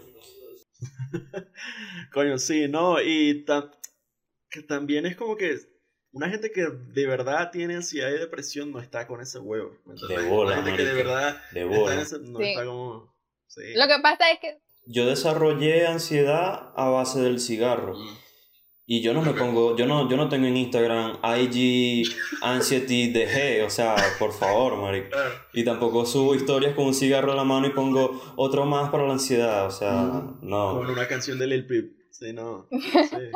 [2.13, 3.43] Coño, sí, no, y
[4.55, 5.57] que también es como que
[6.11, 9.71] una gente que de verdad tiene ansiedad y depresión no está con ese huevo.
[10.07, 12.01] De bola, Una gente que de verdad De está en bola.
[12.01, 12.45] ese- no Sí.
[12.45, 13.15] está como...
[13.47, 13.61] Sí.
[13.75, 17.95] Lo que pasa es que Yo desarrollé ansiedad a base del cigarro.
[18.87, 22.05] Y yo no me pongo, yo no, yo no tengo en Instagram IG
[22.43, 25.09] Anxiety de G, o sea, por favor, marico.
[25.53, 29.07] Y tampoco subo historias con un cigarro en la mano y pongo otro más para
[29.07, 30.37] la ansiedad, o sea, Mm.
[30.43, 30.75] no.
[30.77, 31.93] Con una canción de Lil Peep.
[32.11, 32.67] Sí, no.
[33.09, 33.31] Sí.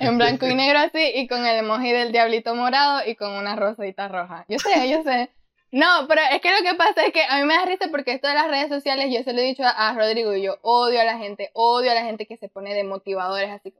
[0.00, 3.56] En blanco y negro así y con el emoji del diablito morado y con una
[3.56, 4.44] rosita roja.
[4.48, 5.30] Yo sé, yo sé.
[5.70, 8.12] No, pero es que lo que pasa es que a mí me da risa porque
[8.12, 10.56] esto de las redes sociales, yo se lo he dicho a, a Rodrigo y yo
[10.62, 13.74] odio a la gente, odio a la gente que se pone de motivadores así.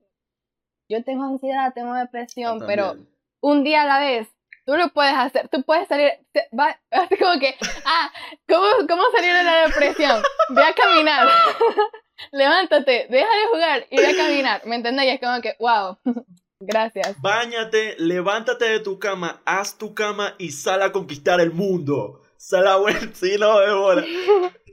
[0.91, 2.97] Yo tengo ansiedad, tengo depresión, pero
[3.41, 4.29] un día a la vez.
[4.67, 6.13] Tú lo puedes hacer, tú puedes salir,
[6.59, 7.57] va- así como que,
[7.87, 8.13] ah,
[8.47, 10.23] ¿cómo, ¿cómo salir de la depresión?
[10.51, 11.27] Ve a caminar,
[12.33, 15.07] levántate, deja de jugar y ve a caminar, ¿me entendés?
[15.07, 15.99] Y es como que, wow,
[16.61, 17.21] gracias.
[17.21, 22.23] Báñate, levántate de tu cama, haz tu cama y sal a conquistar el mundo.
[22.37, 24.05] Sal a vuelta, sí, no, de bola.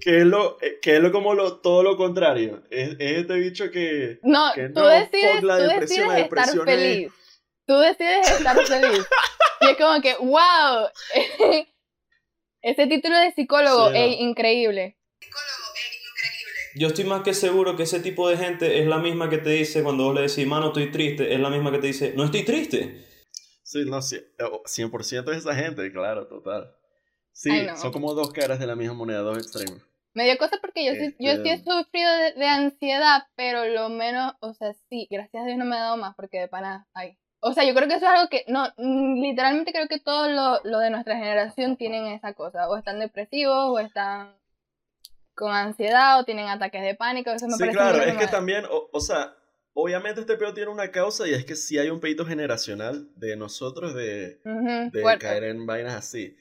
[0.01, 2.62] Que es lo, eh, que es lo como lo, todo lo contrario.
[2.69, 4.19] Es, es este bicho que...
[4.23, 7.12] No, Que tú no, decides, fuck la tú depresión, la decides estar depresión es- feliz.
[7.65, 9.05] Tú decides estar feliz.
[9.62, 10.89] Y es como que, wow,
[12.62, 13.99] ese título de psicólogo Sí, no.
[13.99, 14.97] es increíble.
[16.77, 19.49] Yo estoy más que seguro que ese tipo de gente es la misma que te
[19.51, 22.25] dice cuando vos le decís, mano, estoy triste, es la misma que te dice, no
[22.25, 23.05] estoy triste.
[23.63, 26.69] Sí, no, sí, eh, 100% es esa gente, claro, total.
[27.31, 27.77] Sí, Ay, no.
[27.77, 29.81] son como dos caras de la misma moneda, dos extremos.
[30.13, 33.65] Me dio cosa porque yo sí, yo sí he Este- sufrido de, de ansiedad, pero
[33.65, 36.47] lo menos, o sea, sí, gracias a Dios no me ha dado más porque de
[36.47, 37.17] pana, ay.
[37.41, 40.29] O sea, yo creo que eso es algo que, no, mm, literalmente creo que todos
[40.31, 44.35] lo, lo de nuestra generación tienen esa cosa, o están depresivos, o están
[45.35, 48.65] con ansiedad, o tienen ataques de pánico, eso me Sí, parece claro, es que también,
[48.65, 49.35] o, o sea,
[49.73, 53.35] obviamente este pedo tiene una causa y es que sí hay un pedito generacional de
[53.35, 54.39] nosotros de,
[55.19, 56.35] caer en vainas así.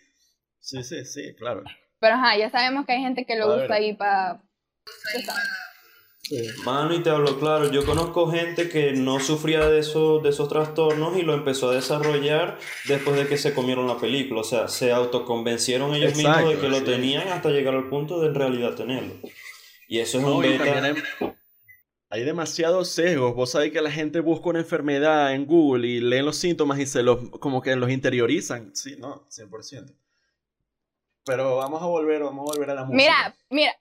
[0.61, 1.63] Sí, sí, sí, claro.
[1.99, 4.41] Pero ajá, ya sabemos que hay gente que lo usa ahí para...
[6.65, 10.49] Mano, y te hablo claro, yo conozco gente que no sufría de, eso, de esos
[10.49, 12.59] trastornos y lo empezó a desarrollar
[12.89, 14.41] después de que se comieron la película.
[14.41, 18.29] O sea, se autoconvencieron ellos mismos de que lo tenían hasta llegar al punto de
[18.29, 19.15] en realidad tenerlo.
[19.87, 20.95] Y eso es un beta.
[22.09, 23.35] Hay, demasiados sesgos.
[23.35, 26.87] Vos sabés que la gente busca una enfermedad en Google y leen los síntomas y
[26.87, 28.75] se los como que los interiorizan.
[28.75, 29.95] Sí, no, 100%.
[31.25, 32.97] Pero vamos a volver, vamos a volver a la música.
[32.97, 33.73] Mira, mira,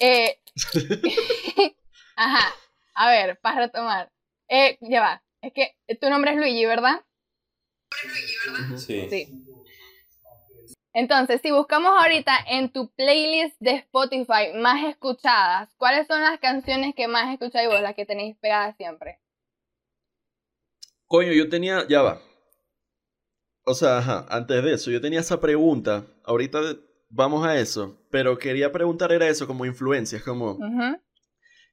[0.00, 0.38] eh,
[2.16, 2.54] ajá.
[2.94, 4.12] A ver, para retomar.
[4.48, 5.22] Eh, ya va.
[5.40, 7.00] Es que tu nombre es Luigi, ¿verdad?
[8.76, 9.08] Sí.
[9.08, 9.44] sí.
[10.94, 16.94] Entonces, si buscamos ahorita en tu playlist de Spotify más escuchadas, ¿cuáles son las canciones
[16.94, 19.18] que más escucháis vos, las que tenéis pegadas siempre?
[21.06, 22.20] Coño, yo tenía, ya va.
[23.64, 26.06] O sea, ajá, antes de eso, yo tenía esa pregunta.
[26.24, 26.60] Ahorita
[27.12, 27.98] vamos a eso.
[28.10, 30.58] Pero quería preguntar era eso, como influencias, como...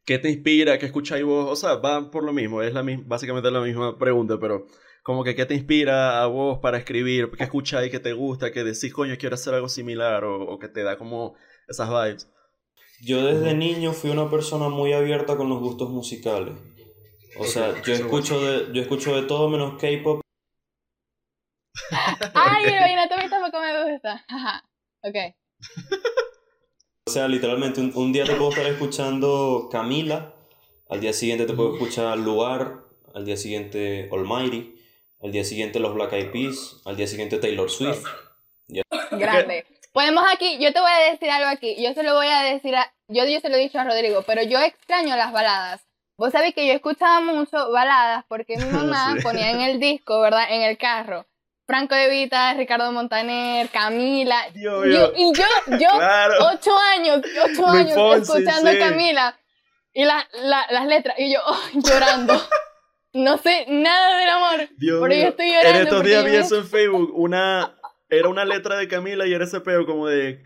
[0.06, 0.80] ¿Qué te inspira?
[0.80, 1.50] ¿Qué escucháis vos?
[1.50, 4.66] O sea, va por lo mismo, es la básicamente la misma pregunta, pero
[5.04, 8.64] como que qué te inspira a vos para escribir, qué escucháis que te gusta, que
[8.64, 11.36] decís, coño, quiero hacer algo similar, o, que te da como
[11.68, 12.32] esas vibes.
[13.02, 16.56] Yo desde niño fui una persona muy abierta con los gustos musicales.
[17.38, 20.22] O sea, yo escucho, de, yo escucho de todo menos K-pop.
[22.34, 24.26] Ay, el vallenato a mí tampoco me gusta.
[25.04, 25.16] Ok.
[27.08, 30.36] o sea, literalmente, un, día te puedo estar escuchando Camila,
[30.90, 34.76] al día siguiente te puedo escuchar Luar, al día siguiente Almighty,
[35.22, 38.06] al día siguiente los Black Eyed Peas, al día siguiente Taylor Swift.
[39.12, 39.66] Grande.
[39.92, 42.76] Podemos aquí, yo te voy a decir algo aquí, yo se lo voy a decir
[42.76, 45.82] a, yo, yo se lo he dicho a Rodrigo, pero yo extraño las baladas.
[46.16, 50.46] Vos sabés que yo escuchaba mucho baladas porque mi mamá ponía en el disco, ¿verdad?
[50.50, 51.26] En el carro.
[51.70, 54.48] Franco De Vita, Ricardo Montaner, Camila.
[54.56, 55.90] y yo, yo,
[56.52, 59.40] ocho años, ocho años escuchando a Camila.
[59.94, 60.28] Y la,
[60.72, 61.40] las letras, y yo
[61.76, 62.34] llorando.
[63.14, 64.70] no sé nada del amor.
[64.78, 65.70] Dios pero yo estoy llorando.
[65.70, 67.12] En estos días vi eso en Facebook.
[67.14, 67.80] Una,
[68.10, 70.42] era una letra de Camila y era ese peo como de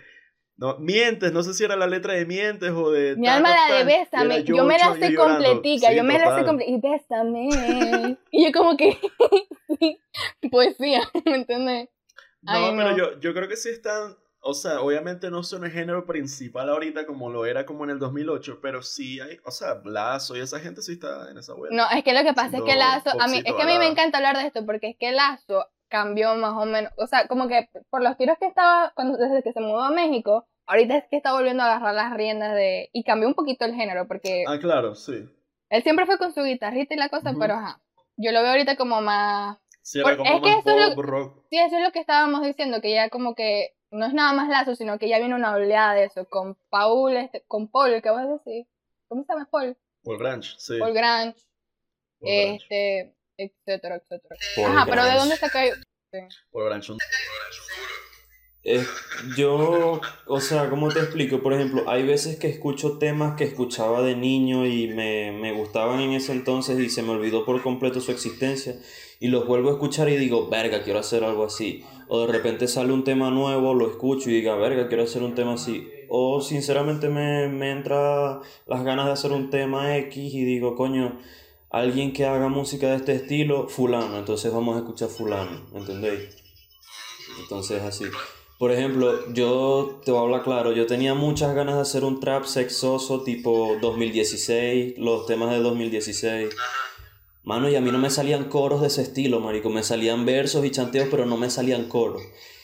[0.64, 3.18] no, mientes, no sé si era la letra de mientes o de.
[3.18, 4.46] Mi alma la de bésame.
[4.46, 6.78] Yo, me la sé completica, yo me la sé completica.
[6.78, 8.18] Y bésame.
[8.32, 8.98] y yo, como que.
[10.52, 11.90] Poesía, ¿me entiendes?
[12.44, 14.16] No, pero yo, yo creo que sí están.
[14.40, 18.00] O sea, obviamente no son el género principal ahorita como lo era como en el
[18.00, 21.76] 2008, pero sí hay, o sea, Lazo y esa gente sí está en esa vuelta.
[21.76, 23.78] No, es que lo que pasa es que Lazo, a mí, es que a mí
[23.78, 27.28] me encanta hablar de esto porque es que Lazo cambió más o menos, o sea,
[27.28, 30.98] como que por los tiros que estaba cuando, desde que se mudó a México, ahorita
[30.98, 32.90] es que está volviendo a agarrar las riendas de...
[32.94, 34.44] Y cambió un poquito el género porque...
[34.48, 35.26] Ah, claro, sí.
[35.70, 37.82] Él siempre fue con su guitarrita y la cosa, pero ajá.
[38.16, 39.58] Yo lo veo ahorita como más...
[39.82, 41.46] Sí, era como es que eso es lo...
[41.50, 44.50] Sí, eso es lo que estábamos diciendo, que ya como que no es nada más
[44.50, 48.10] lazo, sino que ya viene una oleada de eso, con Paul, este, con Paul, ¿qué
[48.10, 48.68] vas a decir?
[49.08, 49.78] ¿Cómo se llama Paul?
[50.04, 50.80] Paul Grange, sí.
[50.80, 51.38] Paul Grange,
[52.22, 54.36] este, etcétera, etcétera.
[54.68, 55.62] Ajá, pero ¿de dónde saca
[56.52, 56.72] por
[58.66, 58.86] eh,
[59.36, 61.42] yo, o sea, ¿cómo te explico?
[61.42, 66.00] Por ejemplo, hay veces que escucho temas que escuchaba de niño y me, me, gustaban
[66.00, 68.80] en ese entonces y se me olvidó por completo su existencia
[69.20, 71.84] y los vuelvo a escuchar y digo, verga, quiero hacer algo así.
[72.08, 75.36] O de repente sale un tema nuevo, lo escucho y digo, verga, quiero hacer un
[75.36, 75.86] tema así.
[76.08, 81.20] O sinceramente me, me entra las ganas de hacer un tema X y digo, coño,
[81.70, 86.30] alguien que haga música de este estilo, fulano, entonces vamos a escuchar fulano, ¿entendéis?
[87.42, 88.06] Entonces así.
[88.64, 92.22] Por ejemplo, yo te voy a hablar claro, yo tenía muchas ganas de hacer un
[92.22, 96.50] trap sexoso tipo 2016, los temas de 2016.
[97.44, 100.64] Mano, y a mí no me salían coros de ese estilo, marico, me salían versos
[100.64, 102.22] y chanteos, pero no me salían coros.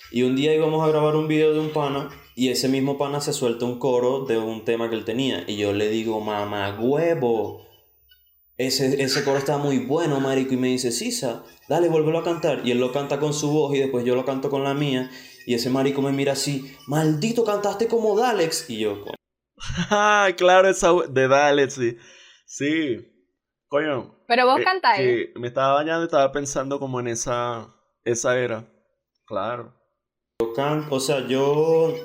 [0.09, 3.19] Y un día íbamos a grabar un video de un pana y ese mismo pana
[3.19, 6.79] se suelta un coro de un tema que él tenía y yo le digo, mamá
[6.79, 7.67] huevo,
[8.59, 12.61] ese, ese coro está muy bueno, marico, y me dice, Sisa, dale, vuélvelo a cantar.
[12.65, 15.09] Y él lo canta con su voz y después yo lo canto con la mía.
[15.49, 18.69] Y ese marico me mira así, maldito, cantaste como Dalex.
[18.69, 19.15] Y yo, coño.
[19.89, 21.97] Ah, claro, esa de Dalex, sí.
[22.45, 22.97] Sí.
[23.67, 24.23] Coño.
[24.27, 25.01] Pero vos eh, cantáis.
[25.01, 27.67] Sí, me estaba bañando y estaba pensando como en esa,
[28.03, 28.71] esa era.
[29.25, 29.73] Claro.
[30.91, 31.95] O sea, yo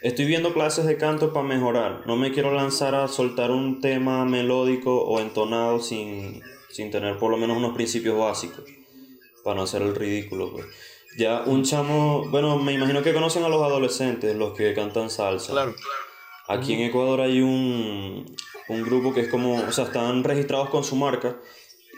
[0.00, 2.06] Estoy viendo clases de canto para mejorar.
[2.06, 7.30] No me quiero lanzar a soltar un tema melódico o entonado sin, sin tener por
[7.30, 8.64] lo menos unos principios básicos.
[9.44, 10.52] Para no hacer el ridículo.
[10.52, 10.66] Pues.
[11.16, 15.52] Ya un chamo, bueno, me imagino que conocen a los adolescentes, los que cantan salsa.
[15.52, 15.74] Claro.
[16.46, 18.36] Aquí en Ecuador hay un,
[18.68, 21.40] un grupo que es como, o sea, están registrados con su marca.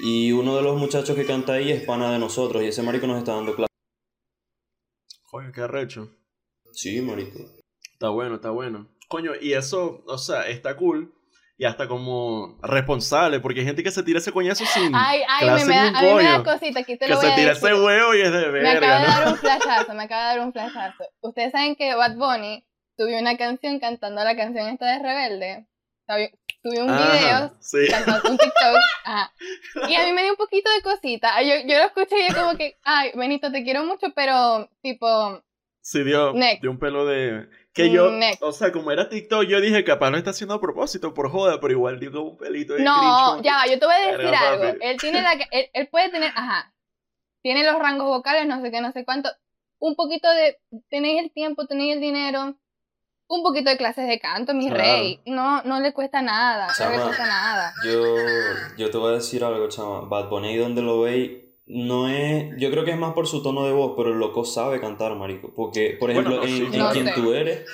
[0.03, 2.63] Y uno de los muchachos que canta ahí es pana de nosotros.
[2.63, 3.77] Y ese marico nos está dando clases.
[5.25, 6.11] Joder, qué arrecho.
[6.73, 7.39] Sí, marico.
[7.93, 8.89] Está bueno, está bueno.
[9.09, 11.13] Coño, y eso, o sea, está cool
[11.61, 15.45] y hasta como responsable, porque hay gente que se tira ese coñazo sin Ay, ay,
[15.47, 16.45] clase me, me da, ni a mí me da coño.
[16.55, 17.69] cosita, aquí te que lo voy se a tira decir.
[17.69, 20.29] ese huevo y es de Me acaba de verga, dar un flashazo, me acaba de
[20.39, 21.05] dar un flashazo.
[21.21, 22.65] Ustedes saben que Bad Bunny
[22.97, 25.67] subió una canción cantando la canción esta de Rebelde.
[26.09, 26.31] Subió-
[26.85, 27.79] un Ajá, video sí.
[27.91, 28.77] cantando un TikTok.
[29.05, 29.33] Ajá.
[29.89, 31.41] Y a mí me dio un poquito de cosita.
[31.43, 35.43] Yo, yo lo escuché y yo como que, ay, Benito, te quiero mucho, pero tipo,
[35.83, 37.49] Sí, dio, dio un pelo de...
[37.83, 38.43] Que yo, Next.
[38.43, 41.61] o sea, como era TikTok, yo dije, capaz no está haciendo a propósito, por joda,
[41.61, 43.95] pero igual dio como un pelito de cringe, No, como ya va, yo te voy
[43.95, 44.63] a decir algo.
[44.65, 44.79] papi.
[44.83, 46.73] Él tiene la él, él puede tener, ajá.
[47.43, 49.31] Tiene los rangos vocales, no sé qué, no sé cuánto.
[49.79, 50.59] Un poquito de
[50.91, 52.55] tenéis el tiempo, tenéis el dinero.
[53.33, 54.83] Un poquito de clases de canto, mi Claro.
[54.83, 55.21] rey.
[55.25, 57.05] No no le cuesta nada, no le Chama.
[57.07, 57.73] cuesta nada.
[57.85, 58.15] Yo,
[58.77, 60.01] yo te voy a decir algo, chama.
[60.01, 61.31] Bad Bunny, donde lo veis,
[61.71, 62.47] no es.
[62.59, 65.15] Yo creo que es más por su tono de voz, pero el loco sabe cantar,
[65.17, 65.53] marico.
[65.55, 67.13] Porque, por Bueno, ejemplo, no, sí, en, en No quien sé.
[67.15, 67.65] tú eres.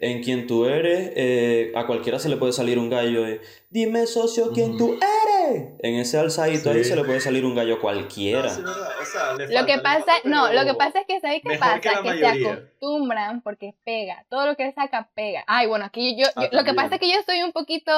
[0.00, 4.08] En quien tú eres, eh, a cualquiera se le puede salir un gallo de Dime,
[4.08, 4.78] socio, quién Ujú.
[4.78, 5.68] tú eres.
[5.78, 8.48] En ese alzadito ahí se le puede salir un gallo a No, cualquiera.
[8.50, 11.20] sí, verdad, o sea, le Lo que pasa, falta, no, lo que pasa es que
[11.20, 11.78] ¿sabéis qué pasa?
[11.80, 14.26] que se acostumbran porque pega.
[14.28, 15.44] Todo lo que él saca pega.
[15.46, 17.92] Ay, bueno, aquí yo, yo- Ah, lo que pasa es que yo estoy un poquito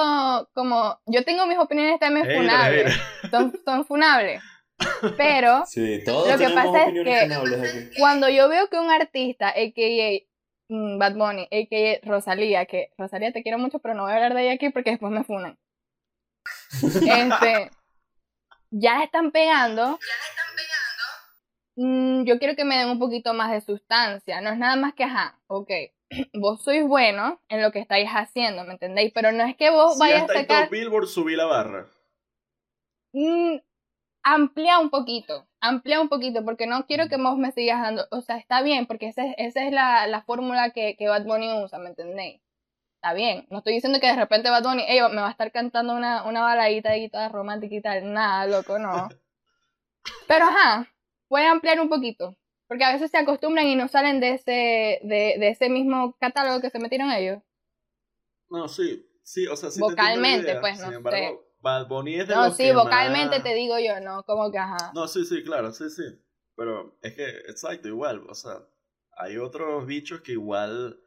[0.52, 2.94] como yo tengo mis opiniones también funables.
[3.30, 4.42] Son, son funables.
[5.16, 10.26] Pero Sí, todos Lo que pasa es que- cuando yo veo que un artista, a.k.a.
[10.68, 12.06] mm, Bad Bunny, a.k.a.
[12.08, 14.90] Rosalía, que Rosalía te quiero mucho, pero no voy a hablar de ella aquí porque
[14.90, 15.58] después me funan.
[17.06, 17.70] Este,
[18.70, 19.98] ya están pegando.
[21.76, 24.40] mm, yo quiero que me den un poquito más de sustancia.
[24.40, 25.70] No es nada más que, ajá, ok,
[26.34, 29.12] vos sois bueno en lo que estáis haciendo, ¿me entendéis?
[29.14, 31.86] Pero no es que vos Si vayas a sacar Billboard subí la barra.
[33.12, 33.58] Mm,
[34.24, 38.20] amplía un poquito, amplía un poquito, porque no quiero que vos me sigas dando, o
[38.22, 41.62] sea, está bien, porque esa es, esa es la, la fórmula que, que Bad Bunny
[41.62, 42.40] usa, ¿me entendéis?
[42.96, 45.52] Está bien, no estoy diciendo que de repente Bad Bunny, "Ey, me va a estar
[45.52, 49.08] cantando una, una baladita de guitarra romántica y tal, nada, loco, no.
[50.28, 50.88] Pero ajá,
[51.28, 52.34] puede ampliar un poquito,
[52.66, 56.62] porque a veces se acostumbran y no salen de ese, de, de ese mismo catálogo
[56.62, 57.42] que se metieron ellos.
[58.48, 60.60] No, sí, sí, o sea, sí te entiendo la Vocalmente, idea.
[60.62, 61.38] pues, Sin no embargo, sé.
[61.64, 64.52] Bad Bunny es de No, los sí, que vocalmente más- te digo yo, no, como
[64.52, 64.92] que ajá.
[64.94, 66.02] No, sí, sí, claro, sí, sí.
[66.56, 68.58] Pero es que, exacto, igual, o sea,
[69.16, 71.00] hay otros bichos que igual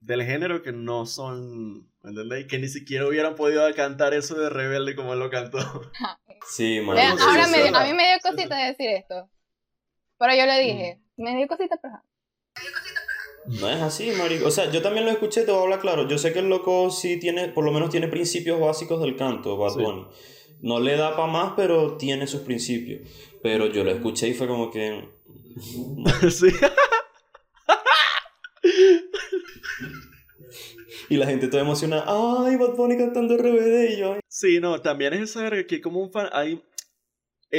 [0.00, 2.46] del género que no son, ¿me entendéis?
[2.46, 5.58] Que ni siquiera hubieran podido cantar eso de Rebelde como él lo cantó.
[6.46, 7.16] Sí, Vean, marico.
[7.18, 8.66] sí, ahora me, dio- a mí me dio Sí, cosita sí.
[8.66, 9.30] decir esto.
[10.18, 12.04] Pero yo le dije, me dio cosita, pero ajá.
[13.46, 14.46] No es así, marico.
[14.46, 16.08] O sea, yo también lo escuché, te voy a hablar claro.
[16.08, 19.56] Yo sé que el loco sí tiene, por lo menos tiene principios básicos del canto,
[19.56, 19.82] Bad Sí.
[19.82, 20.06] Bunny.
[20.62, 23.08] No le da para más, pero tiene sus principios.
[23.42, 25.08] Pero yo lo escuché y fue como que...
[26.30, 26.48] sí.
[31.10, 34.16] Y la gente toda emocionada, ay, Bad Bunny cantando RBD y yo...
[34.26, 36.62] Sí, no, también es esa verga que como un fan, hay...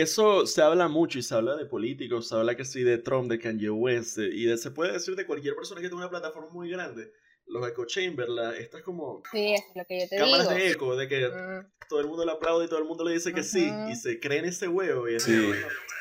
[0.01, 3.29] Eso se habla mucho y se habla de políticos, se habla que sí de Trump,
[3.31, 6.09] de Kanye West, de- y de, se puede decir de cualquier persona que tenga una
[6.09, 7.13] plataforma muy grande.
[7.47, 10.59] Los echo chambers, la, estas como Sí, es lo que yo te cámaras digo.
[10.59, 13.13] de eco, de que Mm, todo el mundo le aplaude y todo el mundo le
[13.13, 15.07] dice que sí, y se cree en ese huevo.
[15.07, 15.31] Y es Sí.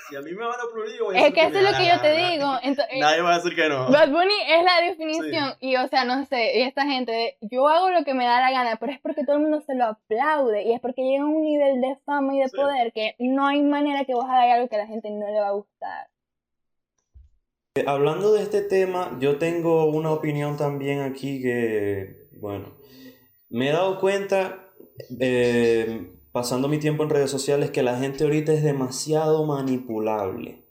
[0.09, 1.77] Si a mí me van a aplaudir, yo voy a Es que eso es lo
[1.77, 2.53] que yo te digo.
[2.63, 3.91] Entonces, Nadie va a decir que no.
[3.91, 5.55] Bad Bunny es la definición.
[5.61, 8.41] Y o sea, no sé, y esta gente, de, yo hago lo que me da
[8.41, 10.63] la gana, pero es porque todo el mundo se lo aplaude.
[10.65, 12.57] Y es porque llega a un nivel de fama y de Sí.
[12.57, 15.41] poder que no hay manera que vos hagas algo que a la gente no le
[15.41, 16.09] va a gustar.
[17.77, 22.77] Eh, Hablando de este tema, yo tengo una opinión también aquí que, bueno,
[23.49, 24.71] me he dado cuenta,
[25.19, 30.65] eh, pasando mi tiempo en redes sociales, que la gente ahorita es demasiado manipulable.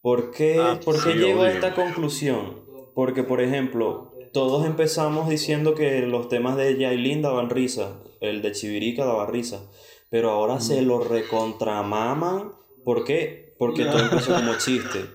[0.00, 2.60] ¿Por qué, Ah, por qué sí, llego a esta conclusión?
[2.94, 8.52] Porque, por ejemplo, todos empezamos diciendo que los temas de Yailin daban risa, el de
[8.52, 9.68] Chivirica daba risa,
[10.10, 12.52] pero ahora se lo recontramaman.
[12.84, 13.56] ¿Por qué?
[13.58, 15.06] Porque todo empezó como chiste.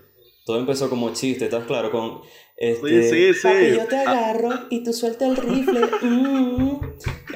[0.49, 1.91] Todo empezó como chiste, ¿estás claro?
[1.91, 2.21] Con
[2.57, 3.47] este, Sí, sí, sí.
[3.47, 4.01] "Papi, yo te Ah.
[4.29, 5.79] agarro y tú sueltas el rifle.
[6.01, 6.79] mm".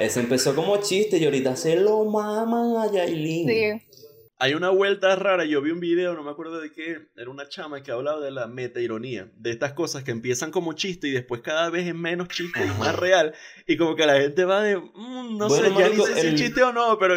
[0.00, 3.48] Ese empezó como chiste y ahorita se lo maman a Yailin.
[3.48, 3.86] Sí.
[4.40, 7.48] Hay una vuelta rara, yo vi un video, no me acuerdo de qué, era una
[7.48, 11.40] chama que hablaba de la metaironía, de estas cosas que empiezan como chiste y después
[11.40, 13.32] cada vez es menos chiste y más real,
[13.68, 16.20] y como que la gente va de, "Mm, no Bueno, sé, ya ni sé si
[16.26, 17.14] el- es chiste o no, pero.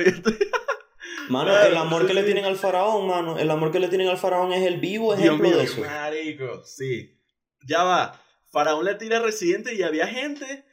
[1.29, 3.37] Mano, Claro, el amor sí, que le tienen al faraón, mano.
[3.37, 5.81] El amor que le tienen al faraón es el vivo Dios ejemplo mío, de eso.
[5.81, 7.19] marico, sí.
[7.65, 8.19] Ya va,
[8.49, 10.65] Faraón le tira a Residente y había gente,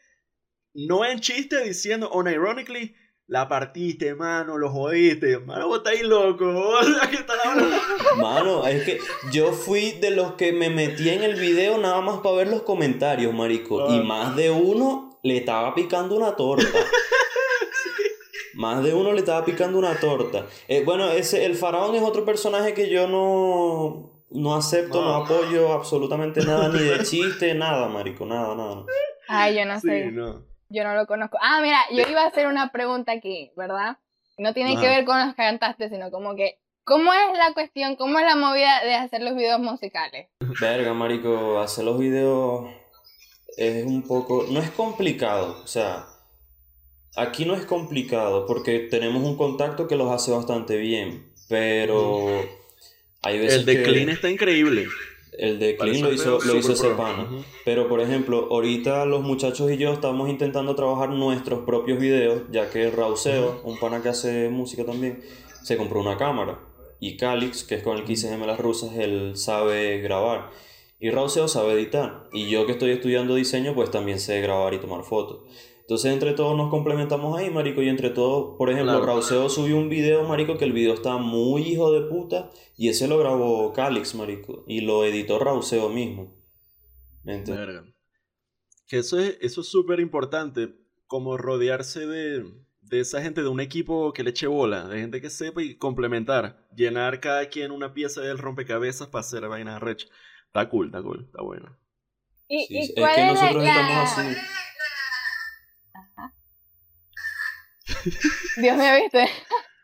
[0.75, 2.95] no en chiste, diciendo, unironically,
[3.27, 5.39] la partiste, mano, lo jodiste.
[5.39, 6.45] Mano, vos estáis loco.
[7.11, 7.77] ¿Qué hablando?
[8.19, 8.99] Mano, es que
[9.33, 12.63] yo fui de los que me metí en el video nada más para ver los
[12.63, 13.89] comentarios, marico.
[13.93, 14.03] Y Ah.
[14.03, 16.67] más de uno le estaba picando una torta.
[18.57, 20.47] Más de uno le estaba picando una torta.
[20.69, 25.09] Eh, bueno, ese, el faraón es otro personaje que yo no, no acepto, no.
[25.09, 25.25] No.
[25.25, 28.85] apoyo absolutamente nada, ni de chiste, nada, marico, nada, nada.
[29.29, 30.11] Ay, yo no Sí, sé.
[30.13, 30.45] no.
[30.71, 31.39] Yo no lo conozco.
[31.41, 33.99] Ah, mira, yo iba a hacer una pregunta aquí, ¿verdad?
[34.39, 38.19] No tiene que ver con los cantantes, sino como que, ¿cómo es la cuestión, cómo
[38.19, 40.29] es la movida de hacer los videos musicales?
[40.61, 42.65] Verga, marico, hacer los videos
[43.57, 44.47] es un poco...
[44.51, 46.07] No es complicado, o sea,
[47.17, 52.29] aquí no es complicado porque tenemos un contacto que los hace bastante bien, pero
[53.23, 54.13] hay veces El de que...
[54.13, 54.87] Está increíble.
[55.37, 57.29] El de Clean lo hizo, lo hizo ese pana.
[57.65, 62.71] Pero por ejemplo, ahorita los muchachos y yo estamos intentando trabajar nuestros propios videos, ya
[62.71, 65.23] que Rauseo, un pana que hace música también,
[65.63, 66.61] se compró una cámara.
[67.01, 70.51] Y Calix, que es con el que hice Gemelas Rusas, él sabe grabar.
[71.01, 72.29] Y Rauseo sabe editar.
[72.33, 75.41] Y yo que estoy estudiando diseño, pues también sé grabar y tomar fotos.
[75.87, 79.05] Entonces entre todos nos complementamos ahí, marico, y entre todos, por ejemplo, Claro.
[79.07, 83.07] Rauseo subió un video, marico, que el video está muy hijo de puta, y ese
[83.07, 86.35] lo grabó Calix, marico, y lo editó Rauseo mismo.
[87.25, 87.85] Verga.
[88.87, 90.75] Que eso es eso es súper importante,
[91.07, 92.45] como rodearse de,
[92.81, 95.77] de esa gente, de un equipo que le eche bola, de gente que sepa y
[95.77, 100.07] complementar, llenar cada quien una pieza del rompecabezas para hacer vainas rech.
[100.47, 101.77] Está cool, está cool, está bueno.
[102.49, 104.37] ¿Y, Sí, y es cuál que es nosotros la- estamos así.
[108.57, 109.29] Dios mío, ¿viste?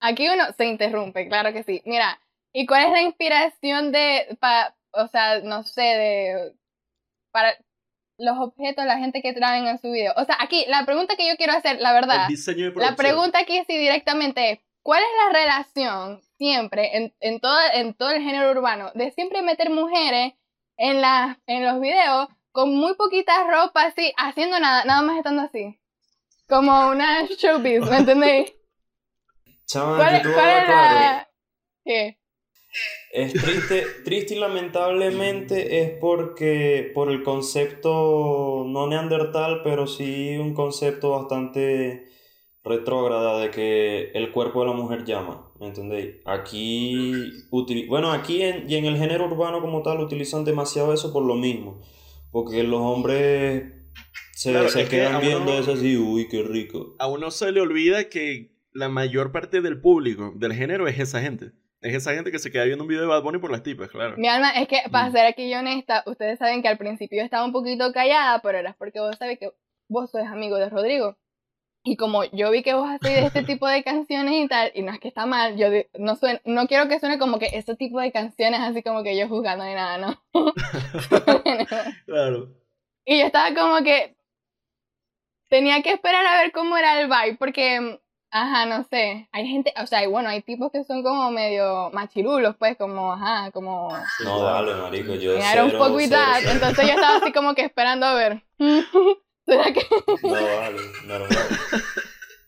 [0.00, 1.82] Aquí uno se interrumpe, claro que sí.
[1.84, 2.20] Mira,
[2.52, 6.54] ¿y cuál es la inspiración de, pa, o sea, no sé, de,
[7.32, 7.54] para
[8.18, 10.14] los objetos, la gente que traen en su video?
[10.16, 12.28] O sea, aquí, la pregunta que yo quiero hacer, la verdad,
[12.76, 17.94] la pregunta aquí sí directamente es, ¿cuál es la relación siempre en, en, todo, en
[17.94, 20.32] todo el género urbano de siempre meter mujeres
[20.78, 25.42] en, la, en los videos con muy poquita ropa así, haciendo nada, nada más estando
[25.42, 25.79] así?
[26.50, 28.52] Como una showbiz, ¿me entendéis?
[29.66, 30.68] Chaval, ¿Cuál, cuál claro.
[30.68, 31.28] la...?
[31.84, 32.18] ¿Qué?
[33.12, 40.52] Es triste, triste y lamentablemente es porque por el concepto no neandertal, pero sí un
[40.52, 42.08] concepto bastante
[42.64, 46.16] retrógrada de que el cuerpo de la mujer llama, ¿me entendéis?
[46.24, 47.30] Aquí,
[47.88, 51.36] bueno, aquí en, y en el género urbano como tal utilizan demasiado eso por lo
[51.36, 51.80] mismo,
[52.32, 53.79] porque los hombres
[54.40, 56.94] se, Claro, se es que quedan a uno- viendo eso así, uy, qué rico.
[56.98, 61.20] A uno se le olvida que la mayor parte del público, del género, es esa
[61.20, 61.52] gente.
[61.82, 63.88] Es esa gente que se queda viendo un video de Bad Bunny por las tipas,
[63.90, 64.14] claro.
[64.16, 65.12] Mi alma, es que para Mm.
[65.12, 69.00] ser aquí honesta, ustedes saben que al principio estaba un poquito callada, pero era porque
[69.00, 69.50] vos sabés que
[69.88, 71.16] vos sois amigo de Rodrigo.
[71.82, 74.92] Y como yo vi que vos hacéis este tipo de canciones y tal, y no
[74.92, 75.68] es que está mal, yo
[75.98, 79.18] no, suen- no quiero que suene como que ese tipo de canciones así como que
[79.18, 80.22] yo juzgando ni nada, ¿no?
[82.06, 82.54] Claro.
[83.04, 84.14] Y yo estaba como que
[85.50, 89.74] tenía que esperar a ver cómo era el vibe, porque, ajá, no sé, hay gente,
[89.82, 93.90] o sea, y bueno, hay tipos que son como medio machirulos, pues, como, ajá, como...
[94.24, 95.78] No, dale, marico, yo with cero,
[96.10, 96.36] that.
[96.40, 96.50] cero.
[96.52, 98.42] Entonces yo estaba así como que esperando a ver.
[99.46, 99.84] ¿Será que?
[100.22, 101.48] No, vale, normal.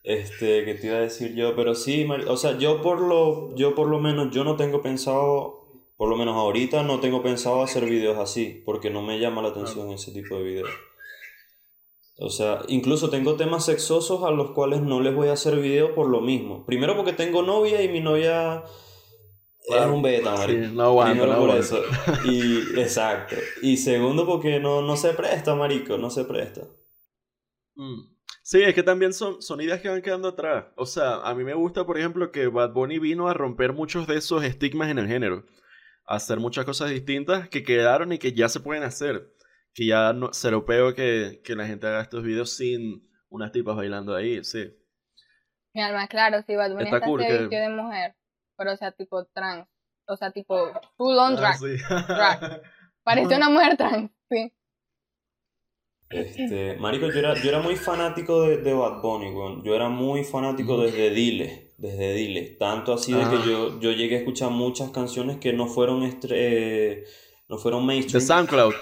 [0.04, 1.56] Este, ¿qué te iba a decir yo?
[1.56, 5.66] Pero sí, o sea, yo por lo, yo por lo menos, yo no tengo pensado,
[5.96, 9.48] por lo menos ahorita no tengo pensado hacer videos así, porque no me llama la
[9.48, 10.70] atención ese tipo de videos.
[12.18, 15.94] O sea, incluso tengo temas sexosos a los cuales no les voy a hacer video
[15.94, 16.64] por lo mismo.
[16.66, 18.64] Primero porque tengo novia y mi novia
[19.64, 20.68] es un beta, Sí, marico.
[20.74, 21.80] no aguanta, Primero no por eso.
[22.24, 23.36] Y, exacto.
[23.62, 26.62] Y segundo porque no, no se presta, marico, no se presta.
[27.74, 28.12] Mm.
[28.42, 30.66] Sí, es que también son, son ideas que van quedando atrás.
[30.76, 34.06] O sea, a mí me gusta, por ejemplo, que Bad Bunny vino a romper muchos
[34.06, 35.44] de esos estigmas en el género.
[36.06, 39.32] A hacer muchas cosas distintas que quedaron y que ya se pueden hacer.
[39.74, 43.52] Que ya no, se lo pego que, que la gente haga estos videos sin unas
[43.52, 44.70] tipas bailando ahí, sí.
[45.74, 48.14] Mi alma, claro, sí, Bad Bunny Está hasta cool se que- vistió de mujer.
[48.58, 49.66] Pero o sea, tipo trans.
[50.06, 51.56] O sea, tipo full on Ah, drag.
[51.58, 51.76] sí.
[52.08, 52.62] Drag.
[53.02, 54.52] Parecía una mujer trans, sí.
[56.10, 59.64] Este, marico, yo era, yo era muy fanático de, de Bad Bunny, weón.
[59.64, 62.56] Yo era muy fanático desde Dile, desde Dile.
[62.60, 63.30] Tanto así de Ah.
[63.30, 67.04] que yo, yo llegué a escuchar muchas canciones que no fueron, estre- eh,
[67.48, 68.20] no fueron De mainstream.
[68.22, 68.74] SoundCloud.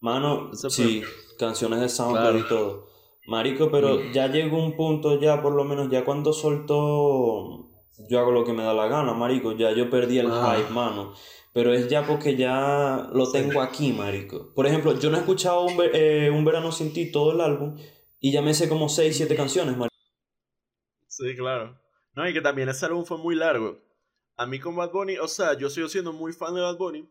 [0.00, 1.02] Mano, sí,
[1.38, 2.38] canciones de SoundCloud Claro.
[2.38, 2.88] y todo.
[3.26, 4.12] Marico, pero Mm.
[4.12, 7.64] ya llegó un punto ya, por lo menos, ya cuando soltó
[8.08, 9.52] Yo hago lo que me da la gana, marico.
[9.56, 10.54] Ya yo perdí el Ah.
[10.56, 11.14] hype, mano.
[11.52, 14.54] Pero es ya porque ya lo tengo aquí, marico.
[14.54, 17.76] Por ejemplo, yo no he escuchado un, eh, un verano sin ti todo el álbum
[18.20, 19.96] y ya me sé como 6, 7 canciones, marico.
[21.08, 21.76] Sí, claro.
[22.14, 23.78] No, y que también ese álbum fue muy largo.
[24.36, 27.04] A mí con Bad Bunny, o sea, yo sigo siendo muy fan de Bad Bunny.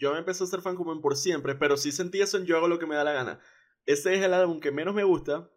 [0.00, 2.46] Yo me empecé a ser fan como en por siempre, pero sí sentí eso en
[2.46, 3.40] Yo hago lo que me da la gana.
[3.84, 5.50] Ese es el álbum que menos me gusta,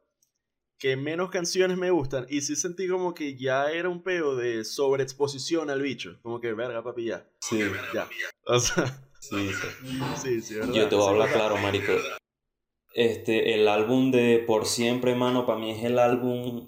[0.78, 4.66] que menos canciones me gustan, y sí sentí como que ya era un peo de
[4.66, 6.20] sobreexposición al bicho.
[6.22, 7.26] Como que, verga, papi, ya.
[7.40, 7.60] Sí,
[7.94, 8.08] ya.
[8.46, 8.86] O sea,
[9.22, 9.50] sí,
[10.22, 10.74] sí, sí, verdad.
[10.74, 11.48] Yo te voy a hablar verdad.
[11.48, 11.94] claro, marico.
[12.94, 16.68] Este, el álbum de Por Siempre, mano, para mí es el álbum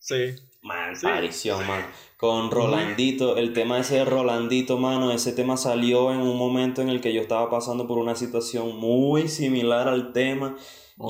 [0.00, 0.34] Sí.
[0.62, 1.06] Man, Sí.
[1.06, 1.86] aparición, man.
[2.22, 6.88] Con Rolandito, el tema ese de Rolandito, mano, ese tema salió en un momento en
[6.88, 10.54] el que yo estaba pasando por una situación muy similar al tema.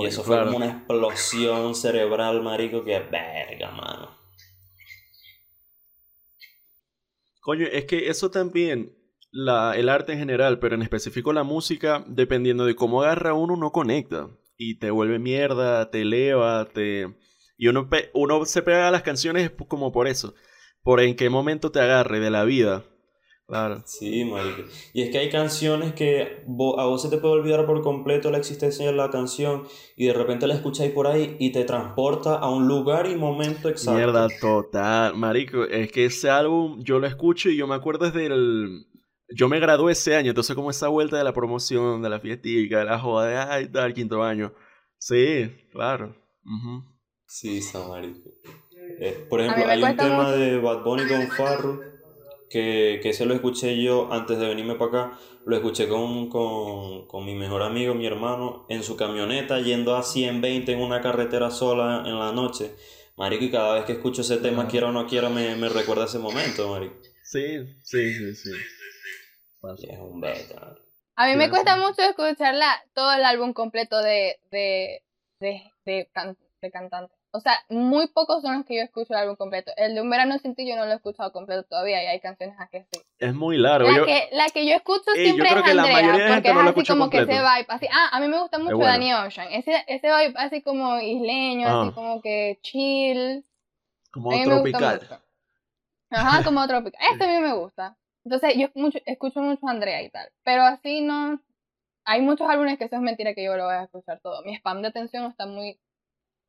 [0.00, 4.08] Y eso fue como una explosión cerebral, marico, que verga, mano.
[7.42, 8.96] Coño, es que eso también,
[9.30, 13.56] la, el arte en general, pero en específico la música, dependiendo de cómo agarra uno,
[13.56, 14.30] no conecta.
[14.56, 17.14] Y te vuelve mierda, te eleva, te...
[17.58, 20.32] Y uno, pe- uno se pega a las canciones como por eso.
[20.82, 22.84] Por en qué momento te agarre de la vida.
[23.46, 23.82] Claro.
[23.84, 24.62] Sí, marico.
[24.94, 28.30] Y es que hay canciones que vo- a vos se te puede olvidar por completo
[28.30, 29.64] la existencia de la canción
[29.96, 33.68] y de repente la escucháis por ahí y te transporta a un lugar y momento
[33.68, 33.92] exacto.
[33.98, 35.16] Mierda total.
[35.16, 38.86] Marico, es que ese álbum yo lo escucho y yo me acuerdo desde el...
[39.34, 42.78] Yo me gradué ese año, entonces como esa vuelta de la promoción, de la fiestica,
[42.80, 44.52] de la joda de ay, tal, quinto año.
[44.98, 46.14] Sí, claro.
[46.44, 46.84] Ujú.
[47.26, 48.30] Sí, sa, marico.
[49.05, 50.36] Eh, por ejemplo, hay un tema mucho.
[50.36, 51.82] de Bad Bunny con Farru
[52.48, 55.18] que, que ese lo escuché yo antes de venirme para acá.
[55.44, 60.05] Lo escuché con, con, con mi mejor amigo, mi hermano, en su camioneta yendo a
[60.05, 62.76] 120 en una carretera sola en la noche.
[63.16, 66.05] Marico, y cada vez que escucho ese tema, quiera o no quiera, me, me recuerda
[66.05, 66.94] ese momento, marico.
[67.24, 68.50] Sí, sí, sí, sí.
[69.88, 70.76] Es un beta.
[71.16, 71.80] A mí me cuesta sí.
[71.80, 75.03] mucho escuchar la- todo el álbum completo de, de,
[75.40, 77.14] de, de, can- de cantante.
[77.34, 79.72] O sea, muy pocos son los que yo escucho el álbum completo.
[79.78, 82.20] El de Un Verano Sin Ti yo no lo he escuchado completo todavía y hay
[82.20, 83.00] canciones a que sí.
[83.18, 83.88] Es muy largo.
[83.88, 85.96] La, Yo, que, la que yo escucho Ey, yo siempre creo es que la Andrea,
[86.02, 88.28] mayoría de porque gente es no así como que ese vibe, así, ah, a mí
[88.28, 88.92] me gusta mucho bueno.
[88.92, 91.82] Danny Ocean, ese, ese vibe así como isleño, Ah.
[91.84, 93.46] así como que chill,
[94.12, 95.00] como a mí me gusta tropical.
[95.00, 95.22] mucho.
[96.10, 97.96] Ajá, como tropical, este a mí me gusta.
[98.26, 101.40] Entonces yo mucho, escucho mucho a Andrea y tal, pero así no,
[102.04, 104.54] hay muchos álbumes que eso es mentira que yo lo voy a escuchar todo, mi
[104.56, 105.80] spam de atención está muy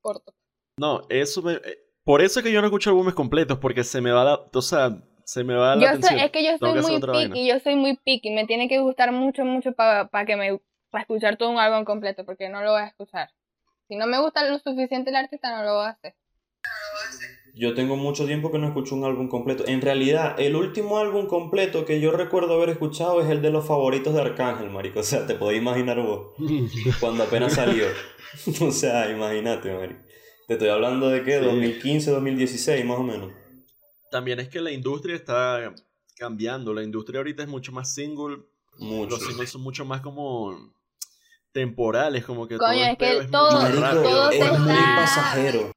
[0.01, 0.33] corto.
[0.77, 1.53] No, eso me...
[1.53, 4.39] eh, Por eso es que yo no escucho álbumes completos, porque se me va la...
[4.53, 6.13] O sea, se me va la Yo atención.
[6.13, 9.11] soy, es que yo soy muy picky, yo soy muy picky, me tiene que gustar
[9.11, 10.59] mucho, mucho para que me
[10.89, 13.31] para escuchar todo un álbum completo, porque no lo voy a escuchar.
[13.87, 16.13] Si no me gusta lo suficiente el artista, no lo voy a hacer.
[17.55, 19.63] Yo tengo mucho tiempo que no escucho un álbum completo.
[19.67, 23.65] En realidad, el último álbum completo que yo recuerdo haber escuchado es el de los
[23.67, 24.99] favoritos de Arcángel, marico.
[24.99, 26.33] O sea, te podés imaginar vos.
[26.99, 27.85] Cuando apenas salió.
[28.61, 30.01] o sea, imagínate, marico.
[30.47, 31.45] Te estoy hablando de qué, Sí.
[31.45, 33.31] 2015, 2016, más o menos.
[34.11, 35.73] También es que la industria está
[36.17, 36.73] cambiando.
[36.73, 38.43] La industria ahorita es mucho más single.
[38.79, 39.11] Mucho.
[39.17, 40.55] Los singles son mucho más como
[41.51, 44.03] temporales, como que Coño, todo es que es todo- rápido.
[44.03, 45.71] todo se es muy está- pasajero.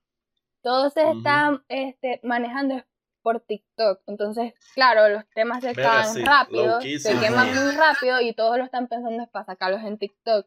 [0.63, 2.83] Todo se está este, manejando
[3.23, 4.01] por TikTok.
[4.07, 8.65] Entonces, claro, los temas se acaban sí, rápido, se queman muy rápido y todos lo
[8.65, 10.47] están pensando es para sacarlos en TikTok.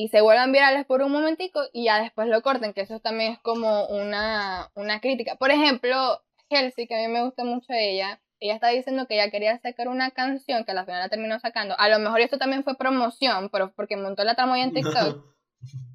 [0.00, 3.32] Y se vuelvan virales por un momentico y ya después lo corten, que eso también
[3.32, 5.34] es como una, una crítica.
[5.34, 9.32] Por ejemplo, Halsey, que a mí me gusta mucho ella, ella está diciendo que ella
[9.32, 11.74] quería sacar una canción que a la final la terminó sacando.
[11.76, 15.24] A lo mejor esto también fue promoción, pero porque montó la tramoya en TikTok.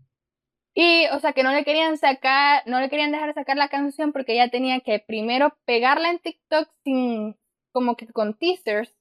[0.75, 4.11] Y, o sea, que no le querían sacar, no le querían dejar sacar la canción
[4.11, 7.37] porque ella tenía que primero pegarla en TikTok sin,
[7.71, 8.91] como que con teasers,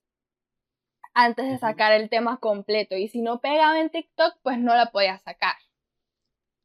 [1.14, 2.96] antes de sacar el tema completo.
[2.96, 5.56] Y si no pegaba en TikTok, pues no la podía sacar.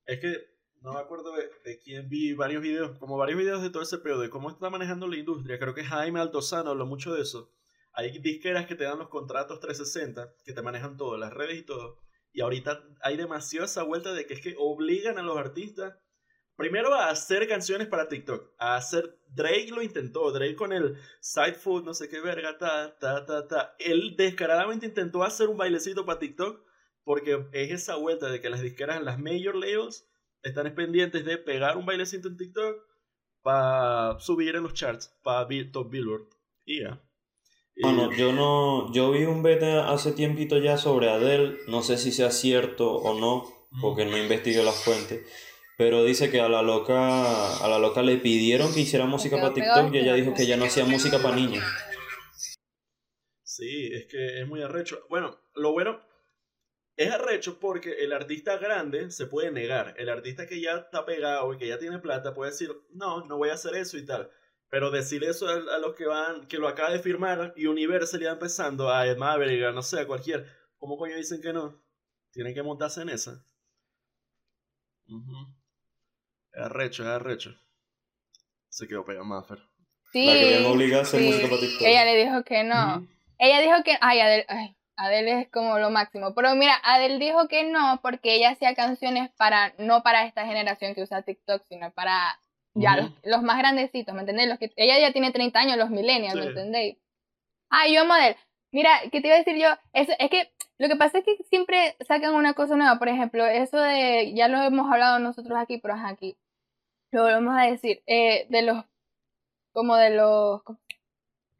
[0.05, 0.35] Es que
[0.81, 3.97] no me acuerdo de, de quién vi varios videos, como varios videos de todo ese
[3.97, 5.59] pedo, de cómo está manejando la industria.
[5.59, 7.51] Creo que Jaime Altozano habló mucho de eso.
[7.93, 11.63] Hay disqueras que te dan los contratos 360, que te manejan todo, las redes y
[11.63, 11.99] todo.
[12.31, 15.97] Y ahorita hay demasiada esa vuelta de que es que obligan a los artistas,
[16.57, 21.53] primero a hacer canciones para TikTok, a hacer, Drake lo intentó, Drake con el Side
[21.53, 23.75] Food, no sé qué verga, ta, ta, ta, ta.
[23.79, 26.59] Él descaradamente intentó hacer un bailecito para TikTok,
[27.03, 30.05] porque es esa vuelta de que las disqueras, las major labels,
[30.43, 32.75] están pendientes de pegar un bailecito en TikTok
[33.41, 36.27] para subir en los charts, para Top Billboard.
[36.65, 37.01] Y ya.
[37.75, 41.97] Y- Bueno, yo no, yo vi un beta hace tiempito ya sobre Adele, no sé
[41.97, 43.45] si sea cierto o no,
[43.81, 45.21] porque no investigué las fuentes,
[45.77, 49.53] pero dice que a la loca, a la loca le pidieron que hiciera música para
[49.53, 51.63] TikTok y ella dijo que ya no hacía música para niños.
[53.43, 55.05] Sí, es que es muy arrecho.
[55.07, 56.01] Bueno, lo bueno
[56.95, 59.93] es arrecho porque el artista grande se puede negar.
[59.97, 63.37] El artista que ya está pegado y que ya tiene plata puede decir, no, no
[63.37, 64.31] voy a hacer eso y tal.
[64.69, 68.19] Pero decir eso a, a los que van, que lo acaba de firmar y Universal
[68.19, 70.47] ya empezando, a Maverick, a no sé, a cualquier.
[70.79, 71.79] ¿Cómo coño dicen que no?
[72.31, 73.45] Tienen que montarse en esa.
[75.07, 75.56] Ujú.
[76.57, 77.55] Es arrecho, es arrecho.
[78.69, 79.59] Se quedó pegado Maffer.
[80.11, 81.27] Sí, La querían obligar a hacer sí.
[81.27, 81.81] música para TikTok.
[81.87, 83.07] Ella le dijo que no.
[83.37, 86.33] Ella dijo que, ay, Adele, ay, Adele es como lo máximo.
[86.33, 90.95] Pero mira, Adele dijo que no porque ella hacía canciones para, no para esta generación
[90.95, 92.39] que usa TikTok, sino para
[92.73, 94.49] ya los, los más grandecitos, ¿me entendéis?
[94.49, 96.97] Los que, ella ya tiene 30 años, los millennials, ¿me entendéis?
[97.69, 98.37] Ah, yo Adele.
[98.71, 99.69] Mira, ¿qué te iba a decir yo?
[99.93, 102.97] Es, es que lo que pasa es que siempre sacan una cosa nueva.
[102.97, 106.35] Por ejemplo, eso de, ya lo hemos hablado nosotros aquí, pero ajá, aquí.
[107.17, 108.85] Lo volvemos a decir, eh, de los,
[109.73, 110.61] como de los,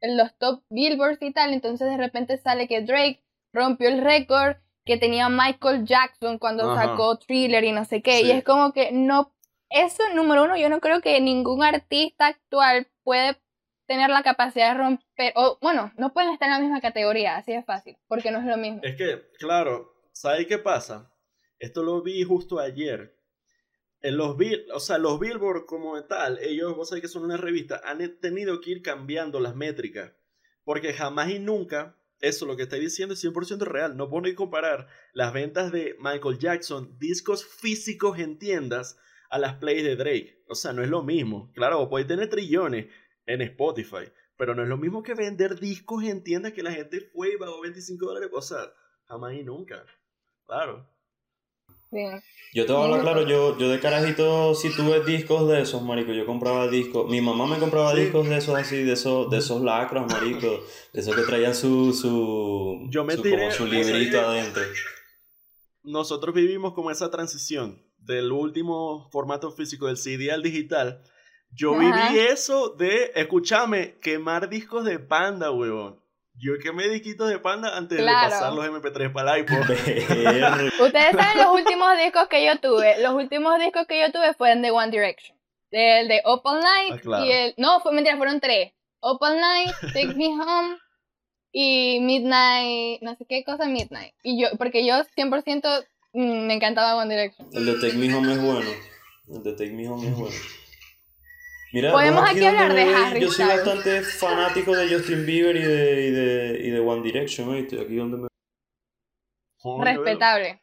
[0.00, 4.56] en los top billboards y tal, entonces de repente sale que Drake rompió el récord
[4.84, 6.84] que tenía Michael Jackson cuando Ajá.
[6.90, 8.26] sacó Thriller y no sé qué, Sí.
[8.26, 9.34] y es como que no,
[9.68, 13.36] eso número uno, yo no creo que ningún artista actual puede
[13.88, 17.52] tener la capacidad de romper, o bueno, no pueden estar en la misma categoría, así
[17.52, 18.78] de fácil, porque no es lo mismo.
[18.84, 21.12] Es que, claro, ¿sabes qué pasa?
[21.58, 23.17] Esto lo vi justo ayer.
[24.00, 27.36] En los bill, o sea, los Billboard como tal, ellos, vos sabés que son una
[27.36, 30.12] revista, han tenido que ir cambiando las métricas.
[30.64, 33.96] Porque jamás y nunca, eso lo que estoy diciendo es 100% real.
[33.96, 38.98] No puedo ni comparar las ventas de Michael Jackson, discos físicos en tiendas,
[39.30, 40.42] a las plays de Drake.
[40.48, 41.52] O sea, no es lo mismo.
[41.54, 42.86] Claro, vos podés tener trillones
[43.26, 47.00] en Spotify, pero no es lo mismo que vender discos en tiendas que la gente
[47.00, 48.30] fue y pagó 25 dólares.
[48.32, 48.72] O sea,
[49.06, 49.84] jamás y nunca.
[50.46, 50.88] Claro.
[52.54, 55.82] Yo te voy a hablar claro, yo, yo de carajito sí tuve discos de esos,
[55.82, 56.12] marico.
[56.12, 57.08] Yo compraba discos.
[57.10, 58.00] Mi mamá me compraba Sí.
[58.02, 60.46] discos de esos así, de esos, de esos lacros, marico.
[60.92, 64.62] De esos que traían su, su, Yo me su, tiré- como su librito adentro.
[65.82, 71.02] Nosotros vivimos como esa transición del último formato físico del CD al digital.
[71.50, 72.10] Yo Ajá.
[72.10, 76.00] viví eso de, escúchame, quemar discos de panda, huevón.
[76.40, 78.26] Yo quemé disquitos de panda antes Claro.
[78.26, 79.58] de pasar los MP3 para el iPod.
[80.86, 83.00] Ustedes saben los últimos discos que yo tuve.
[83.00, 85.36] Los últimos discos que yo tuve fueron de One Direction.
[85.70, 87.24] El de Opal Night Ah, claro.
[87.26, 87.54] y el...
[87.58, 88.72] No, fue mentira, fueron tres.
[89.00, 90.76] Opal Night, Take Me Home
[91.52, 93.02] y Midnight...
[93.02, 94.14] No sé qué cosa Midnight.
[94.22, 97.48] Y yo, porque yo 100% mm, me encantaba One Direction.
[97.52, 98.70] El de Take Me Home es bueno.
[99.28, 100.36] El de Take Me Home es bueno.
[101.72, 106.06] Mira, Podemos aquí hablar de Harry Yo soy bastante fanático de Justin Bieber y de,
[106.06, 107.80] y de, y de One Direction, ¿oíste?
[107.80, 108.28] Aquí donde me...
[109.84, 110.62] Respetable.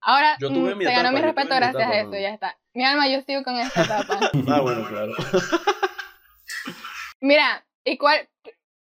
[0.00, 2.10] Ahora Yo tuve mm, mi se ganó etapa, mi respeto mi gracias etapa, a eso,
[2.10, 2.18] ¿no?
[2.18, 2.58] ya está.
[2.72, 4.30] Mi alma, yo sigo con esta etapa.
[4.48, 5.12] Ah, bueno, claro.
[7.20, 8.26] Mira, ¿y cuál?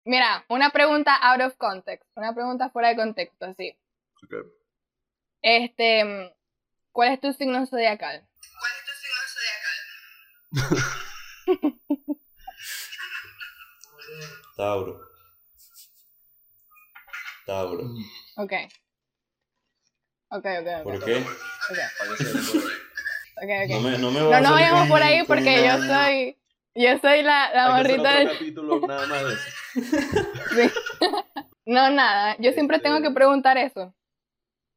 [0.05, 3.77] Mira, una pregunta out of context, una pregunta fuera de contexto, así.
[4.25, 4.35] Ok.
[5.43, 6.31] Este, mm,
[6.93, 8.27] ¿cuál es tu signo zodiacal?
[14.57, 15.01] Tauro.
[17.47, 17.85] Tauro.
[18.37, 18.53] Ok.
[20.31, 20.83] Ok, ok, ok.
[20.85, 21.17] ¿Por qué?
[21.19, 21.79] ok,
[23.37, 23.71] ok, ok.
[23.71, 26.39] No me, no me No salir vayamos por ahí porque yo soy,
[26.75, 27.69] yo soy la, la
[28.19, 28.29] del...
[28.33, 29.51] capítulo nada más de eso.
[30.55, 30.71] Sí.
[31.65, 33.95] No, nada, yo siempre tengo Este- que preguntar eso.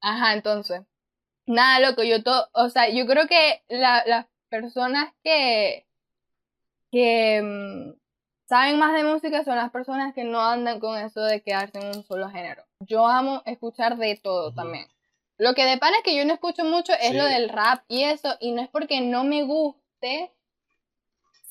[0.02, 0.84] Ajá, entonces.
[1.48, 5.88] Nada, loco, yo todo, o sea, yo creo que la- las personas que,
[6.96, 8.00] que mm,
[8.48, 11.88] saben más de música son las personas que no andan con eso de quedarse en
[11.88, 12.64] un solo género.
[12.80, 14.88] Yo amo escuchar de todo también.
[15.38, 18.04] Lo que de pana es que yo no escucho mucho es lo del rap y
[18.04, 20.32] eso, y no es porque no me guste,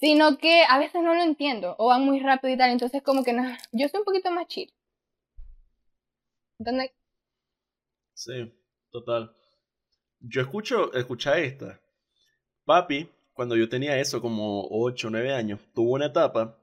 [0.00, 3.22] sino que a veces no lo entiendo, o van muy rápido y tal, entonces como
[3.22, 3.42] que no,
[3.72, 4.72] yo soy un poquito más chill.
[6.58, 6.90] ¿Entendés?
[8.14, 8.50] Sí,
[8.90, 9.36] total.
[10.20, 11.78] Yo escucho, escucha esta.
[12.64, 16.56] Papi, cuando yo tenía eso, como 8 o 9 años, tuvo una etapa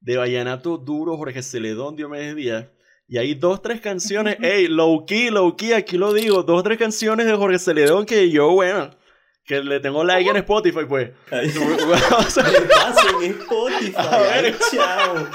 [0.00, 2.66] de vallenato duro Jorge Celedón, Diomedes Díaz.
[3.06, 6.78] Y hay dos, tres canciones, ey, low key, low key, aquí lo digo, dos, tres
[6.78, 8.90] canciones de Jorge Celedón que yo, bueno,
[9.44, 11.10] que le tengo like en Spotify, pues.
[11.30, 11.48] Ay,
[12.18, 13.94] O sea, ¿Qué pasa en Spotify?
[13.96, 14.44] A ver.
[14.46, 15.26] Ay, chao.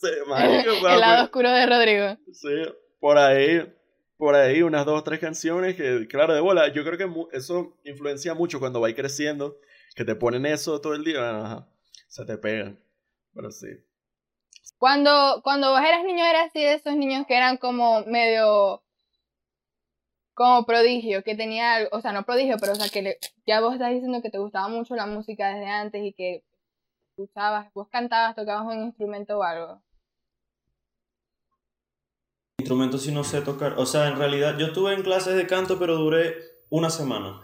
[0.00, 2.16] se- marico, El lado oscuro de Rodrigo.
[2.32, 2.48] Sí,
[3.00, 3.62] por ahí,
[4.18, 8.34] por ahí unas dos, tres canciones que, claro, de bola, yo creo que eso influencia
[8.34, 9.58] mucho cuando vais creciendo,
[9.94, 11.68] que te ponen eso todo el día, ajá,
[12.08, 12.78] se te pegan,
[13.34, 13.68] pero sí.
[14.78, 18.82] Cuando, cuando vos eras niño, eras así de esos niños que eran como medio.
[20.34, 23.74] como prodigio, que tenía o sea, no prodigio, pero o sea, que le- ya vos
[23.74, 26.44] estás diciendo que te gustaba mucho la música desde antes y que
[27.10, 29.82] escuchabas, vos cantabas, tocabas un instrumento o algo.
[32.62, 33.74] Instrumentos sí no sé tocar.
[33.78, 36.36] O sea, en realidad yo estuve en clases de canto, pero duré
[36.70, 37.40] una semana.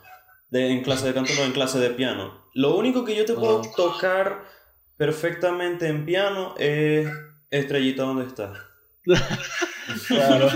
[0.50, 2.44] De, en clase de canto, no en clase de piano.
[2.52, 4.44] Lo único que yo te puedo tocar
[4.96, 7.08] perfectamente en piano es
[7.50, 8.52] Estrellita donde está.
[10.08, 10.48] Claro.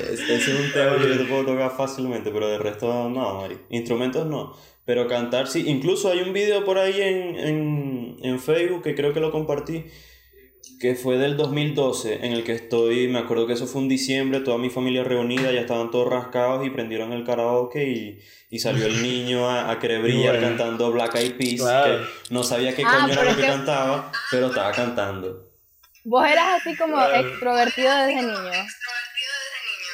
[0.00, 3.34] Es- Ese es un tema que yo te puedo tocar fácilmente, pero de resto no,
[3.42, 3.58] Mari.
[3.70, 4.56] Instrumentos no.
[4.86, 5.64] Pero cantar sí.
[5.68, 9.84] Incluso hay un video por ahí en, en, en Facebook que creo que lo compartí,
[10.80, 14.40] que fue del 2012, en el que estoy, me acuerdo que eso fue un diciembre,
[14.40, 18.18] toda mi familia reunida, ya estaban todos rascados y prendieron el karaoke y,
[18.50, 20.48] y salió el niño a, a querer brillar Bueno.
[20.48, 21.98] cantando Black Eyed Peas, Claro.
[21.98, 25.50] que no sabía qué Ah, coño era lo que cantaba, pero estaba cantando.
[26.04, 27.26] Vos eras así como Claro.
[27.28, 28.34] extrovertido desde niño.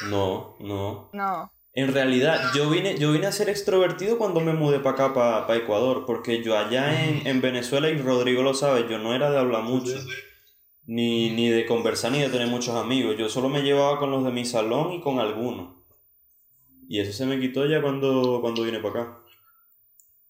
[0.09, 1.09] No, no.
[1.13, 1.51] No.
[1.75, 5.13] En realidad, yo vine, yo vine a ser extrovertido cuando me mudé para acá,
[5.47, 9.31] para Ecuador, porque yo allá en, en Venezuela, y Rodrigo lo sabe, yo no era
[9.31, 9.93] de hablar mucho,
[10.85, 13.15] ni, ni de conversar, ni de tener muchos amigos.
[13.17, 15.75] Yo solo me llevaba con los de mi salón y con algunos.
[16.87, 19.23] Y eso se me quitó ya cuando, cuando vine para acá.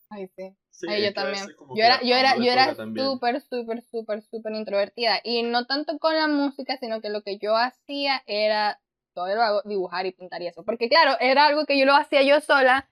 [0.09, 0.55] Ay, sí.
[0.69, 1.45] Sí, Ay, yo también.
[1.75, 5.19] Yo era, yo era, yo era súper, súper, súper, súper introvertida.
[5.23, 8.79] Y no tanto con la música, sino que lo que yo hacía era,
[9.13, 10.63] todavía lo hago, dibujar y pintar y eso.
[10.63, 12.89] Porque claro, era algo que yo lo hacía yo sola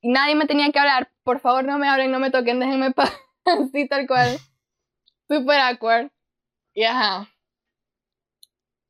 [0.00, 1.10] y nadie me tenía que hablar.
[1.22, 3.12] Por favor, no me hablen, no me toquen, déjenme en paz.
[3.44, 4.38] Así tal cual.
[5.28, 6.10] Súper awkward.
[6.74, 7.28] Y ajá.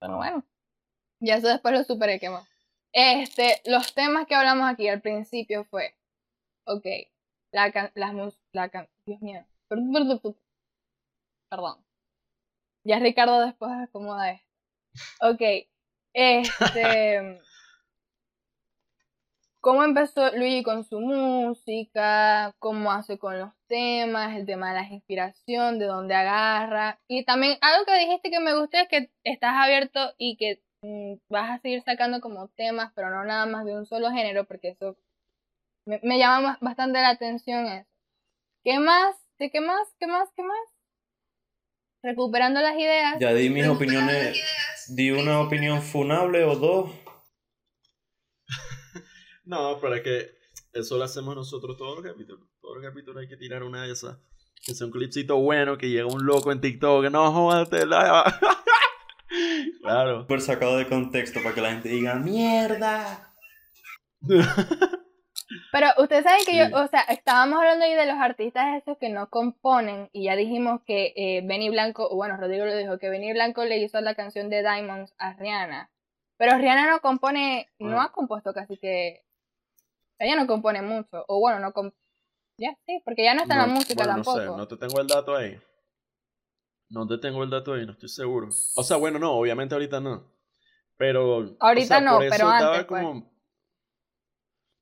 [0.01, 0.45] Pero bueno.
[1.21, 2.49] Ya eso después lo superé, ¿qué más?
[2.93, 5.97] Este, los temas que hablamos aquí al principio fue,
[6.67, 6.85] ok,
[7.53, 9.47] la can las mus la can Dios mío,
[11.49, 11.85] perdón.
[12.85, 14.47] Ya Ricardo después acomoda esto.
[15.21, 15.41] Ok,
[16.13, 17.41] este,
[19.63, 24.89] cómo empezó Luigi con su música, cómo hace con los temas, el tema de la
[24.89, 27.01] inspiración, de dónde agarra.
[27.07, 31.15] Y también algo que dijiste que me gustó es que estás abierto y que mm,
[31.31, 34.71] vas a seguir sacando como temas, pero no nada más de un solo género, porque
[34.71, 34.97] eso
[35.87, 37.89] me, me llama bastante la atención eso.
[38.65, 39.15] ¿Qué más?
[39.39, 39.87] ¿De qué más?
[40.01, 40.29] ¿Qué más?
[40.35, 40.69] ¿Qué más?
[42.03, 43.15] Recuperando las ideas.
[43.21, 47.02] Ya di mis opiniones, di una opinión funable o dos.
[49.45, 50.31] No, pero es que
[50.73, 52.47] eso lo hacemos nosotros todos los capítulos.
[52.61, 54.19] Todos los capítulos hay que tirar una de esas.
[54.65, 58.39] Que sea un clipcito bueno, que llega un loco en TikTok, que no jódate la...
[59.83, 60.21] claro.
[60.23, 63.35] Súper sacado de contexto para que la gente diga, ¡mierda!
[65.71, 66.59] Pero ustedes saben que Sí.
[66.59, 70.37] yo, o sea, estábamos hablando ahí de los artistas esos que no componen y ya
[70.37, 74.01] dijimos que eh, Benny Blanco, o bueno, Rodrigo lo dijo, que Benny Blanco le hizo
[74.01, 75.91] la canción de Diamonds a Rihanna.
[76.37, 79.23] Pero Rihanna no compone, no ha compuesto casi que...
[80.23, 81.93] Ella no compone mucho, o bueno, no comp...
[82.57, 84.39] Ya, sí, porque ya no está en la música bueno, tampoco.
[84.39, 85.61] No sé, no te tengo el dato ahí.
[86.91, 88.49] No te tengo el dato ahí, no estoy seguro.
[88.77, 90.33] O sea, bueno, no, obviamente ahorita no.
[90.97, 91.57] Pero.
[91.59, 93.03] Ahorita o sea, no, por eso pero daba antes, pues.
[93.03, 93.33] como.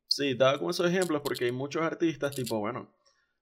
[0.08, 2.92] Sí, daba como esos ejemplos porque hay muchos artistas, tipo, bueno.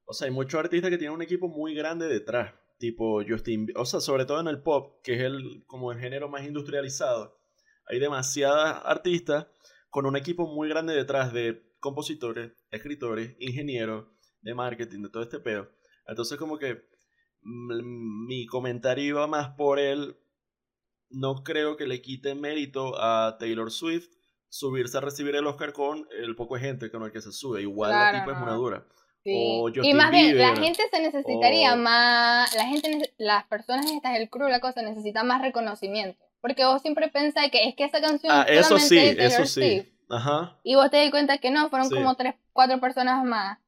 [0.05, 2.55] O sea, hay muchos artistas que tienen un equipo muy grande detrás.
[2.79, 3.73] Tipo Justin.
[3.75, 7.41] O sea, sobre todo en el pop, que es el, como el género más industrializado.
[7.87, 9.49] Hay demasiadas artistas
[9.91, 14.07] con un equipo muy grande detrás de compositores, escritores, ingenieros,
[14.41, 15.69] de marketing, de todo este pedo.
[16.07, 16.83] Entonces como que
[17.43, 20.17] mi comentario iba más por él.
[21.11, 24.09] No creo que le quite mérito a Taylor Swift
[24.51, 27.63] subirse a recibir el Oscar con el poco de gente con el que se sube.
[27.63, 28.45] Igual Claro, la tipa es no.
[28.45, 28.87] una dura.
[29.25, 29.33] Sí.
[29.35, 34.17] o y más bien, la gente se necesitaría o- más, la gente, las personas estas,
[34.17, 36.19] el crew, la cosa, necesitan más reconocimiento.
[36.41, 39.15] Porque vos siempre pensáis que es que esa canción Ah, es eso solamente sí, de
[39.17, 39.87] Taylor eso Swift.
[40.11, 40.59] Ajá.
[40.63, 41.95] Y vos te das cuenta que no, fueron Sí.
[41.95, 43.59] como tres, cuatro personas más.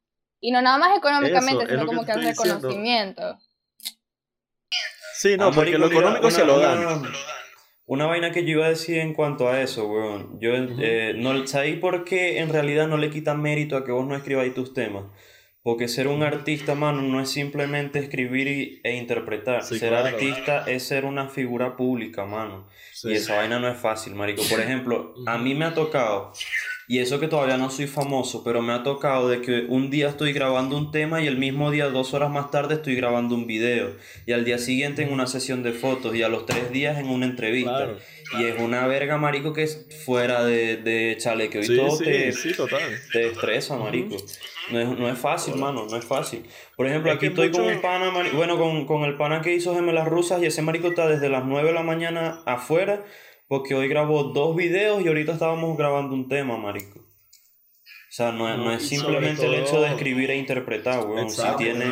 [0.41, 2.43] Y no nada más económicamente, Eso, sino que como que el diciendo.
[2.57, 3.39] reconocimiento.
[5.15, 6.79] Sí, no, Ah, porque lo económico se lo dan.
[6.79, 7.11] Una,
[7.87, 10.39] una vaina que yo iba a decir en cuanto a eso, weón.
[10.41, 14.07] Yo, eh, no, ¿sabéis por qué en realidad no le quita mérito a que vos
[14.07, 15.05] no escribáis tus temas?
[15.63, 19.63] Porque ser un artista, mano, no es simplemente escribir y- e interpretar.
[19.63, 20.07] Sí, ser claro.
[20.09, 22.67] artista es ser una figura pública, mano.
[22.95, 23.11] Sí.
[23.11, 24.43] Y esa vaina no es fácil, marico.
[24.49, 26.33] Por ejemplo, a mí me ha tocado,
[26.89, 30.09] y eso que todavía no soy famoso, pero me ha tocado de que un día
[30.09, 33.47] estoy grabando un tema y el mismo día, dos horas más tarde, estoy grabando un
[33.47, 33.95] video.
[34.27, 37.09] Y al día siguiente en una sesión de fotos y a los tres días en
[37.09, 37.77] una entrevista.
[37.77, 37.99] Claro.
[38.39, 42.53] Y es una verga, marico, que es fuera de, de chalequeo y todo te, sí,
[42.55, 42.81] total.
[43.13, 44.17] te estresa, marico.
[44.73, 46.45] No es, no es fácil, mano, no es fácil.
[46.77, 49.75] Por ejemplo, Es aquí estoy con un pana, bueno, con, con el pana que hizo
[49.75, 53.05] Gemelas Rusas y ese marico está desde las 9 de la mañana afuera
[53.49, 57.01] porque hoy grabó dos videos y ahorita estábamos grabando un tema, marico.
[57.01, 61.31] O sea, no, es- no es simplemente el hecho de escribir e interpretar, weón.
[61.31, 61.87] Si tiene...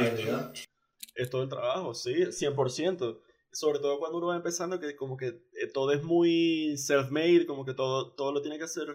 [1.15, 3.21] Es todo el trabajo, sí, 100%.
[3.51, 7.65] Sobre todo cuando uno va empezando, que como que eh, todo es muy self-made, como
[7.65, 8.87] que todo, todo lo tiene que hacer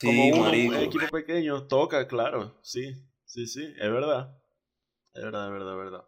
[0.00, 0.74] como Sí, uno, marico.
[0.76, 2.94] un equipo pequeño, toca, claro, sí,
[3.34, 4.36] sí, sí, es verdad.
[5.14, 6.04] Es verdad, es verdad, es verdad.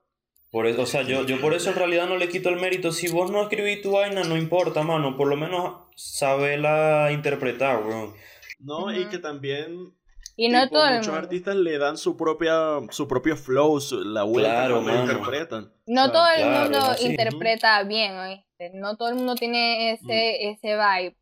[0.50, 2.92] Por eso, o sea, yo, yo por eso en realidad no le quito el mérito.
[2.92, 5.16] Si vos no escribís tu vaina, no importa, mano.
[5.16, 8.14] Por lo menos sabela interpretar, weón.
[8.60, 9.92] No, y que también
[10.36, 11.20] Y no tipo, todo el muchos mundo.
[11.26, 12.54] artistas le dan su propia
[12.90, 15.72] su propio flow, su- la vuelta Claro, como interpretan.
[15.86, 17.06] No O sea, todo el claro, mundo así.
[17.08, 18.70] interpreta bien, ¿oíste?
[18.74, 20.48] No todo el mundo tiene ese, Mm.
[20.54, 21.16] ese vibe.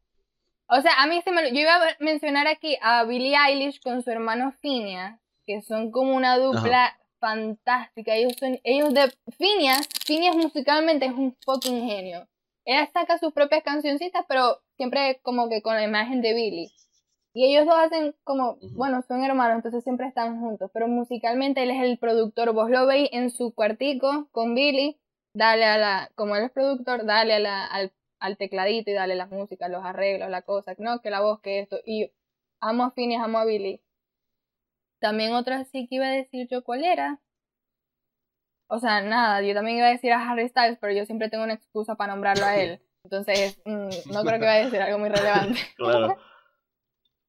[0.68, 1.42] O sea, a mí se me...
[1.42, 5.90] lo- Yo iba a mencionar aquí a Billie Eilish con su hermano Phineas, que son
[5.90, 8.14] como una dupla fantástica.
[8.14, 8.59] Ellos son...
[8.64, 9.12] Ellos de...
[9.38, 12.26] Phineas, Phineas musicalmente es un fucking genio.
[12.64, 16.70] Ella saca sus propias cancioncitas, pero siempre como que con la imagen de Billie.
[17.36, 21.72] Y ellos dos hacen como, bueno, son hermanos, entonces siempre están juntos, pero musicalmente él
[21.72, 25.01] es el productor, vos lo veis en su cuartico con Billy,
[25.34, 29.16] dale a la, como él es productor, dale a la, al, al tecladito y dale
[29.16, 32.12] las músicas, los arreglos, la cosa, no, que la voz, que esto, y
[32.61, 33.80] amo a Phineas, amo a Billy.
[35.05, 37.20] También otra sí que iba a decir yo cuál era.
[38.68, 41.44] O sea, nada, yo también iba a decir a Harry Styles, pero yo siempre tengo
[41.44, 42.80] una excusa para nombrarlo a él.
[43.05, 45.61] Entonces, mm, no creo que vaya a decir algo muy relevante.
[45.76, 46.16] Claro.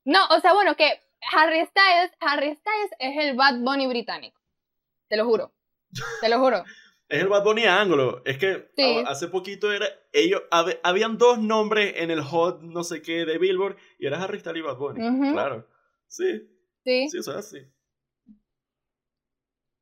[0.08, 0.88] No, o sea, bueno, que
[1.36, 4.40] Harry Styles, Harry Styles es el Bad Bunny británico.
[5.10, 5.52] Te lo juro.
[6.22, 6.64] Te lo juro.
[7.10, 8.22] Es el Bad Bunny anglo.
[8.24, 9.04] Es que Sí.
[9.04, 9.88] a- hace poquito era.
[10.14, 10.44] Ellos.
[10.52, 14.40] hab- habían dos nombres en el hot no sé qué de Billboard y era Harry
[14.40, 15.32] Styles y Bad Bunny.
[15.34, 15.68] Claro.
[16.08, 16.52] Sí,
[16.86, 17.10] Sí.
[17.10, 17.58] sí, eso es así.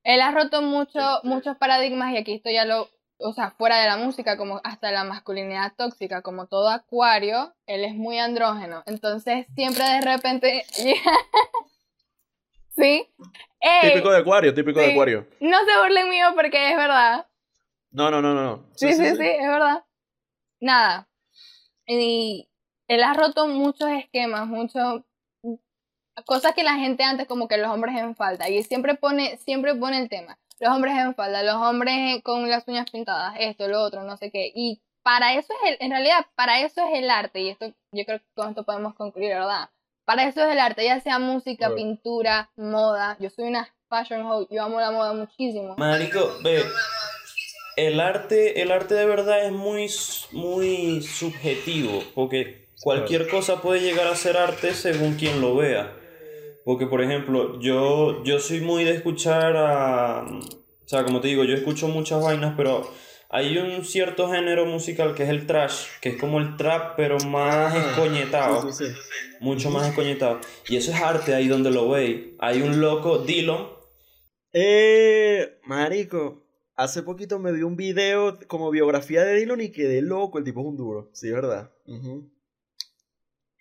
[0.04, 1.28] Él ha roto mucho, Este.
[1.28, 4.92] muchos paradigmas y aquí esto ya lo, o sea, fuera de la música, como hasta
[4.92, 8.84] la masculinidad tóxica, como todo acuario, él es muy andrógeno.
[8.86, 10.66] Entonces siempre de repente...
[12.76, 13.08] ¿Sí?
[13.60, 14.92] Ey, Típico de Acuario, típico de sí.
[14.94, 15.28] Acuario.
[15.40, 17.28] no se burlen mío porque es verdad.
[17.92, 18.70] No, no, no, no, no.
[18.76, 19.86] Sí, sí, sí, es verdad.
[20.60, 21.08] Nada.
[21.86, 22.50] Y
[22.88, 25.04] él ha roto muchos esquemas, muchos
[26.26, 29.76] cosas que la gente antes como que los hombres en falta y siempre pone siempre
[29.76, 30.38] pone el tema.
[30.60, 34.32] Los hombres en falda, los hombres con las uñas pintadas, esto, lo otro, no sé
[34.32, 34.52] qué.
[34.54, 38.06] Y para eso es el, en realidad para eso es el arte y esto yo
[38.06, 39.70] creo que con esto podemos concluir, ¿verdad?
[40.06, 43.18] Para eso es el arte, ya sea música, pintura, moda.
[43.20, 45.76] Yo soy una fashion hoe, yo amo la moda muchísimo.
[45.78, 46.64] Marico, ve,
[47.76, 49.90] el arte, el arte de verdad es muy,
[50.32, 55.96] muy subjetivo, porque cualquier cosa puede llegar a ser arte según quien lo vea.
[56.66, 60.26] Porque, por ejemplo, yo, yo soy muy de escuchar a...
[60.26, 62.90] O sea, como te digo, yo escucho muchas vainas, pero
[63.30, 67.18] hay un cierto género musical que es el trash, que es como el trap, pero
[67.20, 69.38] más escoñetado Sí, sí, sí.
[69.40, 70.40] mucho más escoñetado.
[70.68, 72.34] Y eso es arte ahí donde lo veis.
[72.40, 73.70] Hay un loco, Dillon.
[74.54, 76.44] Eh, marico,
[76.76, 80.62] hace poquito me vi un video como biografía de Dylan y quedé loco, el tipo
[80.62, 81.72] es un duro, sí, ¿verdad?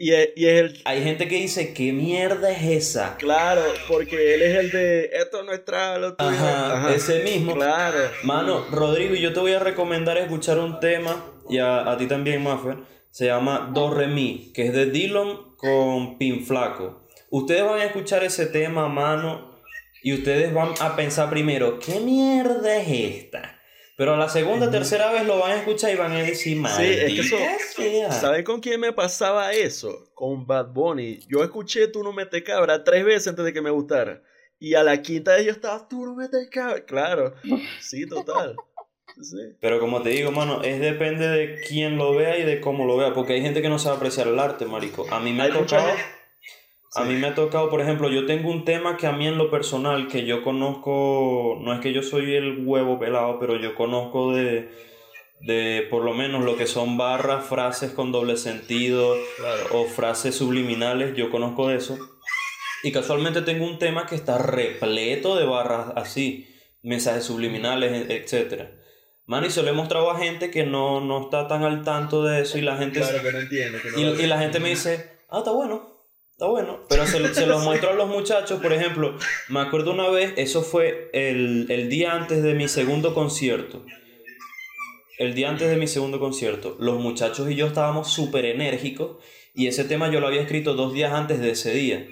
[0.02, 3.16] Y, es, y es el, Hay gente que dice, ¿qué mierda es esa?
[3.18, 6.28] claro, porque él es el de, esto no es trap, lo tuyo.
[6.30, 6.94] Ajá, Ajá.
[6.94, 7.54] ese mismo.
[7.54, 7.98] Claro.
[8.24, 12.42] Mano, Rodrigo, yo te voy a recomendar escuchar un tema, y a, a ti también,
[12.42, 12.78] Maffer,
[13.10, 17.06] se llama Do Re Mi, que es de Dillon con Pin Flaco.
[17.30, 19.52] Ustedes van a escuchar ese tema, mano,
[20.02, 23.51] y ustedes van a pensar primero, ¿qué mierda es esta?
[24.02, 27.30] Pero la segunda, tercera vez lo van a escuchar y van a decir, Sí, es
[27.78, 28.10] que eso.
[28.10, 30.10] ¿sabes con quién me pasaba eso?
[30.12, 31.20] Con Bad Bunny.
[31.28, 34.20] Yo escuché Tú no metes cabra tres veces antes de que me gustara.
[34.58, 36.84] Y a la quinta vez yo estaba, Tú no metes cabra.
[36.84, 37.34] Claro.
[37.80, 38.56] Sí, total.
[39.20, 39.36] Sí.
[39.60, 42.96] Pero como te digo, mano, es depende de quién lo vea y de cómo lo
[42.96, 45.06] vea, porque hay gente que no sabe apreciar el arte, marico.
[45.12, 45.96] A mí me ha Hay mucha tocado,
[46.94, 49.38] a mí me ha tocado, por ejemplo, yo tengo un tema que a mí en
[49.38, 53.74] lo personal, que yo conozco, no es que yo soy el huevo pelado, pero yo
[53.74, 54.70] conozco de,
[55.40, 59.64] de por lo menos lo que son barras, frases con doble sentido Claro.
[59.72, 61.98] o frases subliminales, yo conozco de eso.
[62.84, 66.48] Y casualmente tengo un tema que está repleto de barras así,
[66.82, 68.70] mensajes subliminales, etc.
[69.24, 72.24] Mano, y se lo he mostrado a gente que no, no está tan al tanto
[72.24, 73.80] de eso y la gente, Claro que no entiende.
[73.80, 75.91] que no y, lo- y la gente me dice, ah, está bueno,
[76.42, 76.80] está bueno.
[76.88, 79.16] Pero se, se los muestro a los muchachos, por ejemplo,
[79.48, 83.84] me acuerdo una vez, eso fue el, el día antes de mi segundo concierto.
[85.18, 89.18] El día antes de mi segundo concierto, los muchachos y yo estábamos súper enérgicos
[89.54, 92.06] y ese tema yo lo había escrito dos días antes de ese día.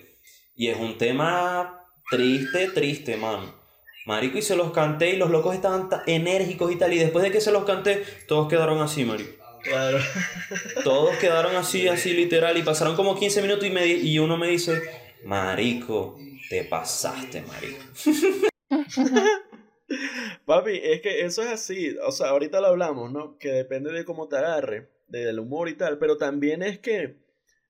[0.55, 3.59] Y es un tema triste, triste, mano.
[4.07, 6.93] Marico, y se los canté y los locos estaban ta- enérgicos y tal.
[6.93, 9.40] Y después de que se los canté, todos quedaron así, marico.
[9.63, 9.99] Claro.
[10.85, 12.57] Todos quedaron así, así literal.
[12.57, 14.83] Y pasaron como 15 minutos y, me di- y uno me dice,
[15.25, 16.17] Marico,
[16.49, 17.85] te pasaste, marico.
[20.45, 21.97] Papi, es que eso es así.
[22.07, 23.37] O sea, ahorita lo hablamos, ¿no?
[23.39, 25.99] Que depende de cómo te agarre, del humor y tal.
[25.99, 27.17] Pero también es que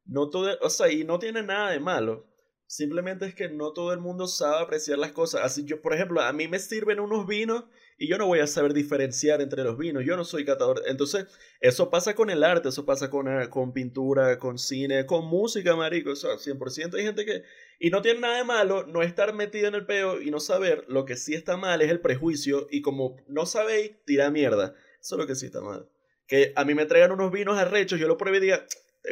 [0.04, 2.26] no todo, o sea, y no tiene nada de malo.
[2.70, 5.40] Simplemente es que no todo el mundo sabe apreciar las cosas.
[5.42, 7.64] Así yo, por ejemplo, a mí me sirven unos vinos
[7.98, 10.04] y yo no voy a saber diferenciar entre los vinos.
[10.06, 10.84] Yo no soy catador.
[10.86, 11.26] Entonces,
[11.60, 15.74] eso pasa con el arte, eso pasa con, eh, con pintura, con cine, con música,
[15.74, 16.10] marico.
[16.10, 17.42] O sea, 100% hay gente que...
[17.80, 20.84] Y no tiene nada de malo no estar metido en el peo y no saber.
[20.86, 24.76] Lo que sí está mal es el prejuicio y como no sabéis, tira mierda.
[25.00, 25.88] Eso es lo que sí está mal.
[26.28, 28.64] Que a mí me traigan unos vinos arrechos, yo lo pruebe y diga,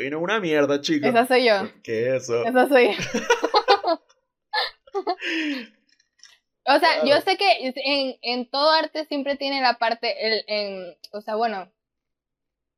[0.03, 1.07] vino una mierda, chico.
[1.07, 1.71] Esa soy yo.
[1.83, 2.45] ¿Qué es eso?
[2.45, 2.95] Esa soy yo.
[6.67, 10.97] o sea, yo sé que en, en, todo arte siempre tiene la parte, el, en,
[11.13, 11.71] o sea, bueno,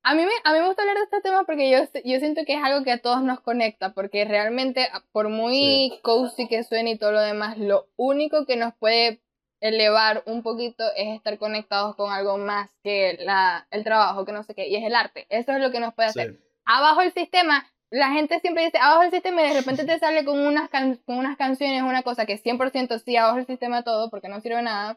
[0.02, 2.42] a mí, me, a mí me gusta hablar de este tema porque yo, yo siento
[2.46, 6.92] que es algo que a todos nos conecta, porque realmente, por muy cozy que suene
[6.92, 9.20] y todo lo demás, lo único que nos puede
[9.60, 14.42] elevar un poquito es estar conectados con algo más que la, el trabajo, que no
[14.42, 15.26] sé qué, y es el arte.
[15.28, 16.38] Eso es lo que nos puede hacer.
[16.76, 20.24] Abajo el sistema la gente siempre dice abajo el sistema y de repente te sale
[20.24, 24.28] con unas, con unas canciones, una cosa que 100% sí abajo el sistema todo porque
[24.28, 24.96] no sirve nada.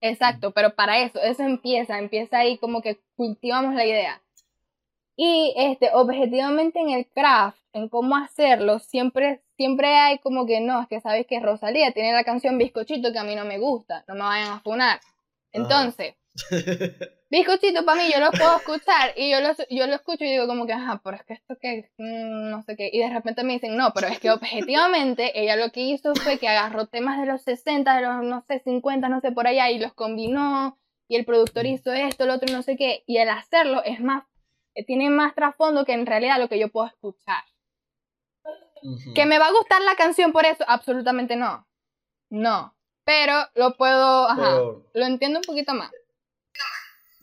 [0.00, 4.22] Exacto, pero para eso, eso empieza, empieza ahí como que cultivamos la idea.
[5.14, 10.80] Y este, objetivamente en el craft, en cómo hacerlo, siempre, siempre hay como que no,
[10.80, 14.02] es que sabes que Rosalía tiene la canción Bizcochito que a mí no me gusta,
[14.08, 15.00] no me vayan a funar.
[15.52, 16.14] Entonces,
[17.30, 20.46] Bizcochito para mí yo lo puedo escuchar y yo lo, yo lo escucho y digo
[20.46, 22.90] como que, ajá, pero es que esto que, mm, no sé qué.
[22.92, 26.38] Y de repente me dicen, no, pero es que objetivamente ella lo que hizo fue
[26.38, 29.70] que agarró temas de los 60, de los, no sé, 50, no sé, por allá
[29.70, 30.78] y los combinó
[31.08, 33.04] y el productor hizo esto, lo otro, no sé qué.
[33.06, 34.24] Y el hacerlo es más,
[34.74, 37.44] eh, tiene más trasfondo que en realidad lo que yo puedo escuchar.
[39.14, 40.64] ¿Que me va a gustar la canción por eso?
[40.66, 41.66] Absolutamente no.
[42.30, 42.74] No.
[43.04, 44.58] Pero lo puedo, ajá,
[44.94, 45.90] lo entiendo un poquito más.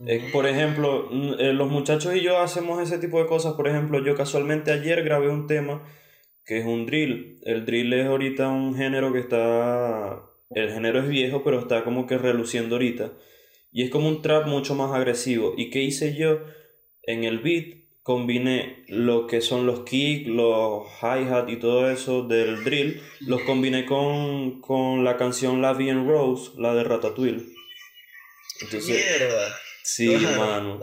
[0.06, 3.54] Eh, por ejemplo, eh, los muchachos y yo hacemos ese tipo de cosas.
[3.54, 5.84] Por ejemplo, yo casualmente ayer grabé un tema
[6.46, 7.40] que es un drill.
[7.44, 10.24] El drill es ahorita un género que está...
[10.52, 13.14] El género es viejo, pero está como que reluciendo ahorita.
[13.72, 15.54] Y es como un trap mucho más agresivo.
[15.56, 16.40] ¿Y qué hice yo?
[17.04, 22.64] En el beat combiné lo que son los kicks, los hi-hat y todo eso del
[22.64, 23.00] drill.
[23.20, 27.46] Los combiné con, con la canción La Vie en Rose, la de Ratatouille.
[28.62, 29.06] Entonces,
[29.92, 30.80] Sí, mano.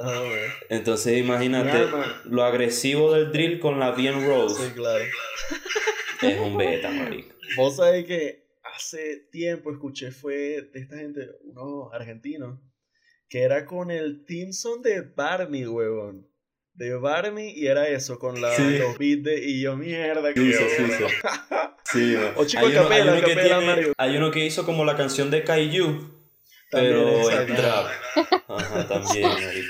[0.68, 1.86] Entonces imagínate
[2.24, 4.66] lo agresivo del drill con la bien Rose.
[4.66, 5.04] Sí, claro.
[6.22, 7.32] Es un beta, marico.
[7.56, 12.58] Vos sabés que hace tiempo escuché fue de esta gente, unos argentinos,
[13.28, 16.28] que era con el Timson de Barney, huevón.
[16.74, 20.52] De Barney y era eso, con la, los beats de y yo mierda que sí,
[20.52, 20.92] sí, sí,
[21.84, 22.16] sí.
[22.36, 26.15] O chico hay, capela, uno, capela, hay uno que hizo como la canción de Kaiju
[26.70, 27.86] pero en trap.
[28.48, 29.30] Ajá, también,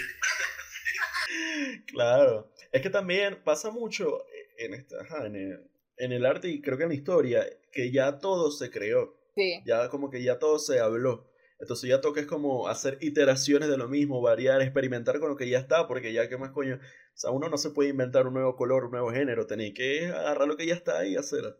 [1.87, 2.51] Claro.
[2.73, 4.25] Es que también pasa mucho
[4.59, 7.91] en, esta, ajá, en, el, en el arte y creo que en la historia que
[7.91, 9.17] ya todo se creó.
[9.35, 9.63] Sí.
[9.65, 11.31] Ya como que ya todo se habló.
[11.59, 15.49] Entonces ya toca es como hacer iteraciones de lo mismo, variar, experimentar con lo que
[15.49, 16.79] ya está, porque ya que más coño, o
[17.15, 20.49] sea, uno no se puede inventar un nuevo color, un nuevo género, tenéis que agarrar
[20.49, 21.57] lo que ya está y hacerlo.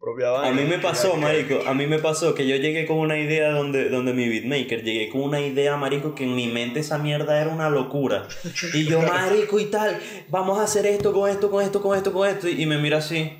[0.00, 3.50] A mí me pasó, marico, a mí me pasó que yo llegué con una idea
[3.50, 7.40] donde, donde mi beatmaker, llegué con una idea, marico, que en mi mente esa mierda
[7.40, 8.26] era una locura.
[8.74, 12.12] Y yo, marico, y tal, vamos a hacer esto con esto, con esto, con esto,
[12.12, 12.48] con esto.
[12.48, 13.32] Y me mira así,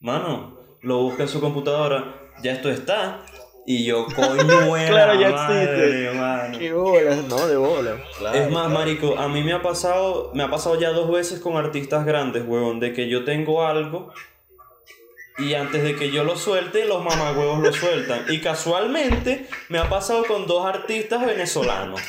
[0.00, 3.24] mano, lo busca en su computadora, ya esto está.
[3.66, 6.58] Y yo, coño, buena Claro, ya existe.
[6.58, 7.46] Qué bolas, ¿no?
[7.46, 8.00] De bolas.
[8.32, 11.58] es más, marico, a mí me ha pasado, me ha pasado ya dos veces con
[11.58, 14.10] artistas grandes, huevón, de que yo tengo algo
[15.38, 18.24] y antes de que yo lo suelte, los mamagüevos lo sueltan.
[18.28, 22.00] Y casualmente me ha pasado con dos artistas venezolanos.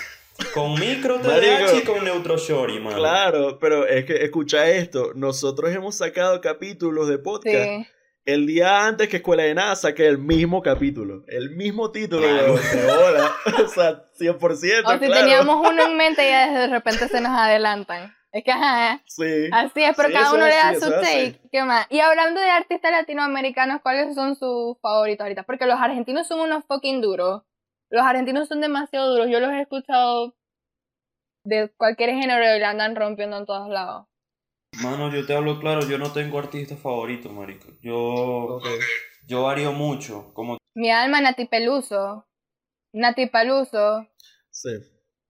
[0.53, 2.97] Con Micro TDH y con Neutro Shori, mano.
[2.97, 5.11] Claro, pero es que escucha esto.
[5.13, 7.87] Nosotros hemos sacado capítulos de podcast.
[8.25, 11.23] El día antes que Escuela de Nada saqué el mismo capítulo.
[11.27, 13.31] El mismo título de, hola.
[13.63, 14.83] o sea, 100%.
[14.85, 18.15] O si teníamos uno en mente y de repente se nos adelantan.
[18.31, 19.01] Es que, ajá.
[19.07, 19.49] Sí.
[19.51, 21.41] Así es, pero cada uno le da su take.
[21.51, 21.87] ¿Qué más?
[21.89, 25.43] Y hablando de artistas latinoamericanos, ¿cuáles son sus favoritos ahorita?
[25.43, 27.41] Porque los argentinos son unos fucking duros.
[27.89, 29.29] Los argentinos son demasiado duros.
[29.31, 30.35] Yo los he escuchado
[31.43, 34.07] de cualquier género y la andan rompiendo en todos lados.
[34.83, 37.69] Mano, yo te hablo claro, yo no tengo artista favorito, marico.
[37.81, 38.59] Yo,
[39.27, 40.31] yo varío mucho.
[40.35, 40.59] Como...
[40.75, 42.27] Mi alma, Nati Peluso.
[42.93, 44.07] Nati Peluso.
[44.51, 44.69] Sí.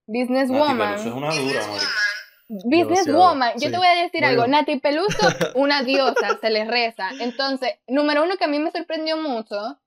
[0.06, 0.78] Businesswoman.
[0.78, 2.09] Nati Peluso es una dura, marico.
[2.50, 5.18] Businesswoman, yo te voy a decir algo, Nati Peluso,
[5.54, 7.10] una diosa, se le reza.
[7.20, 9.78] Entonces, número uno que a mí me sorprendió mucho,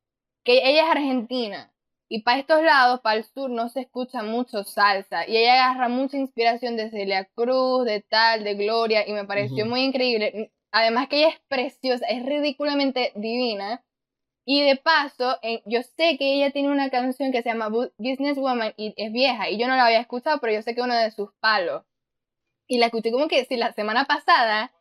[0.45, 1.74] que ella es argentina.
[2.07, 5.28] Y para estos lados, para el sur, no se escucha mucho salsa.
[5.28, 9.07] Y ella agarra mucha inspiración de Celia Cruz, de tal, de Gloria.
[9.07, 10.51] Y me pareció muy increíble.
[10.72, 13.84] Además que ella es preciosa, es ridículamente divina.
[14.45, 18.74] Y de paso, yo sé que ella tiene una canción que se llama Business Woman
[18.78, 20.95] y es vieja y yo no la había escuchado, pero yo sé que es uno
[20.95, 21.84] de sus palos.
[22.68, 24.72] Y la escuché como que si la semana pasada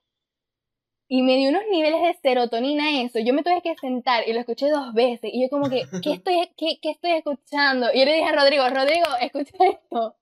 [1.14, 3.18] y me dio unos niveles de serotonina eso.
[3.18, 6.12] Yo me tuve que sentar y lo escuché dos veces y yo como que, ¿qué
[6.12, 7.92] estoy, qué, qué estoy escuchando?
[7.92, 10.16] Y yo le dije a Rodrigo, Rodrigo, escucha esto.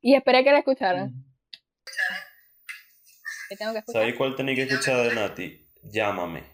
[0.00, 1.24] Y esperé que la escucharan.
[3.86, 5.70] ¿Sabes cuál tenía que escuchar de Nati?
[5.82, 6.44] Llámame.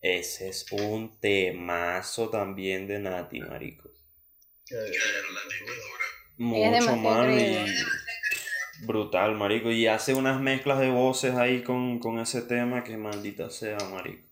[0.00, 3.90] Ese es un temazo también de Nati, marico.
[6.36, 7.66] Mucho, y
[8.86, 9.70] brutal, marico.
[9.70, 14.28] Y hace unas mezclas de voces ahí con, con ese tema que maldita sea, marico.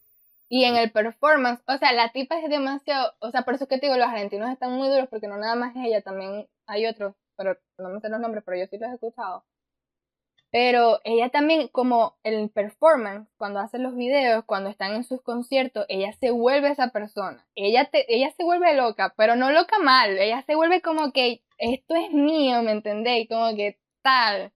[0.48, 3.68] Y en el performance, o sea, la tipa es demasiado, o sea, por eso es
[3.70, 6.48] que te digo, los argentinos están muy duros porque no nada más es ella, también
[6.66, 9.44] hay otros, pero no me sé los nombres, pero yo sí los he escuchado.
[10.52, 15.86] Pero ella también, como el performance, cuando hace los videos, cuando están en sus conciertos,
[15.88, 17.46] ella se vuelve esa persona.
[17.54, 20.18] Ella, te, ella se vuelve loca, pero no loca mal.
[20.18, 23.28] Ella se vuelve como que esto es mío, ¿me entendéis?
[23.28, 24.52] Como que tal.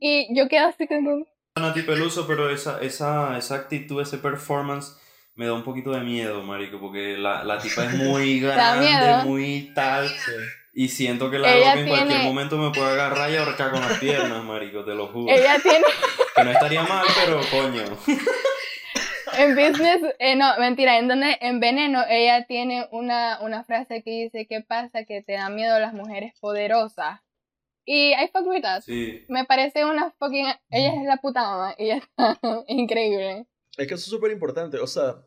[0.00, 1.26] Y yo quedo así como...
[1.56, 4.98] Nati Peluso, pero esa, esa, esa actitud, ese performance
[5.34, 9.72] me da un poquito de miedo, marico, porque la, la tipa es muy grande, muy
[9.74, 10.10] tal.
[10.72, 13.98] Y siento que la loca en cualquier momento me puede agarrar y ahorcar con las
[13.98, 15.32] piernas, marico, te lo juro.
[15.32, 15.84] Ella tiene...
[16.34, 17.84] Que no estaría mal, pero coño.
[19.36, 24.10] En business, eh, no, mentira, en donde, en veneno, ella tiene una, una frase que
[24.10, 25.04] dice, ¿qué pasa?
[25.04, 27.20] Que te da miedo las mujeres poderosas.
[27.84, 28.82] Y I fuck with that.
[28.82, 29.24] Sí.
[29.28, 30.46] Me parece una fucking...
[30.70, 33.46] Ella es la puta mamá y ella está increíble.
[33.76, 35.24] Es que eso es súper importante, o sea,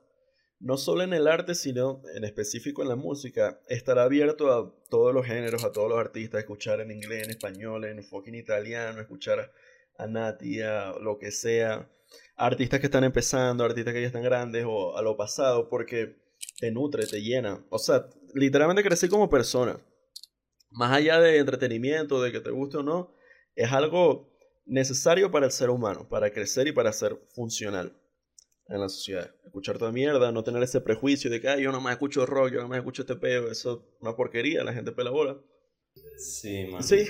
[0.60, 5.14] no solo en el arte, sino en específico en la música, estar abierto a todos
[5.14, 9.52] los géneros, a todos los artistas, escuchar en inglés, en español, en fucking italiano, escuchar
[9.98, 11.90] a Nati, a lo que sea,
[12.36, 16.16] artistas que están empezando, artistas que ya están grandes o a lo pasado, porque
[16.60, 17.64] te nutre, te llena.
[17.70, 19.80] O sea, literalmente crecer como persona.
[20.72, 23.14] Más allá de entretenimiento, de que te guste o no,
[23.56, 24.30] es algo
[24.66, 27.94] necesario para el ser humano, para crecer y para ser funcional
[28.70, 29.32] en la sociedad.
[29.46, 32.52] Escuchar toda mierda, no tener ese prejuicio de que Ay, yo no más escucho rock,
[32.52, 35.38] yo no más escucho este peo, eso es una porquería, la gente pela bola.
[36.18, 36.84] Sí, man.
[36.84, 37.08] Sí,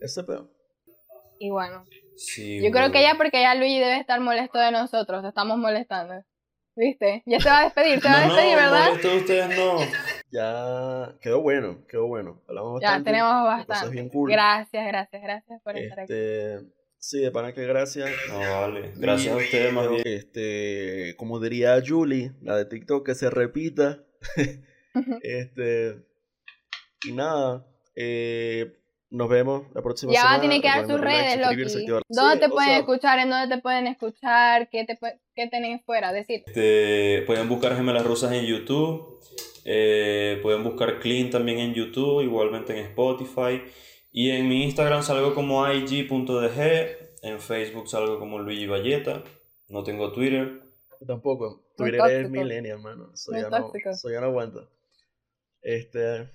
[0.00, 0.50] ese peo.
[1.38, 1.84] Y bueno.
[1.88, 6.22] yo creo que ya porque ya Luigi debe estar molesto de nosotros, estamos molestando.
[6.76, 7.22] ¿Viste?
[7.26, 8.88] Ya se va a despedir, se va a despedir, no, ¿verdad?
[9.02, 9.78] No, ustedes no.
[10.32, 12.40] Ya quedó bueno, quedó bueno.
[12.48, 13.10] Hablamos bastante.
[13.10, 13.90] Ya tenemos bastante.
[13.90, 14.30] Bien cool.
[14.30, 16.12] Gracias, gracias, gracias por estar aquí.
[16.12, 16.66] Este,
[16.98, 18.10] sí, de pana que gracias.
[18.28, 18.92] No, vale.
[18.96, 20.02] Gracias a ustedes más bien.
[20.04, 24.04] Este, como diría Julie, la de TikTok, que se repita.
[25.22, 26.04] este,
[27.08, 27.66] y nada,
[27.96, 28.76] eh,
[29.10, 30.36] nos vemos la próxima ya semana.
[30.36, 32.02] Ya tiene que dar sus redes, Loki.
[32.08, 33.18] ¿Dónde te pueden escuchar?
[33.18, 34.68] ¿En dónde te pueden escuchar?
[34.70, 34.96] ¿Qué, te,
[35.34, 36.12] qué tenéis fuera?
[36.12, 36.44] Decir.
[36.46, 39.18] Este, pueden buscar Gemelas Rusas en YouTube.
[39.64, 43.62] Eh, pueden buscar Clean también en YouTube, igualmente en Spotify.
[44.12, 47.20] Y en mi Instagram salgo como ig.dg.
[47.22, 49.22] En Facebook salgo como Luigi Valleta.
[49.68, 50.62] No tengo Twitter.
[51.06, 51.62] Tampoco.
[51.76, 53.10] Twitter es millennial, hermano.
[53.14, 54.68] Eso ya, no, eso ya no aguanta.
[55.62, 56.28] Este.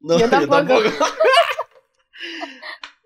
[0.00, 0.74] No, yo tampoco.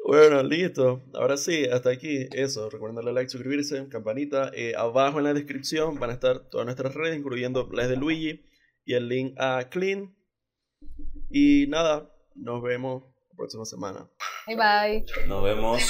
[0.04, 1.00] Bueno, listo.
[1.14, 2.26] Ahora sí, hasta aquí.
[2.32, 2.68] Eso.
[2.68, 4.50] Recuerden darle like, suscribirse, campanita.
[4.52, 8.44] Eh, abajo en la descripción van a estar todas nuestras redes, incluyendo las de Luigi
[8.84, 10.14] y el link a Clean.
[11.30, 14.08] Y nada, nos vemos la próxima semana.
[14.46, 15.04] Bye bye.
[15.26, 15.82] Nos vemos.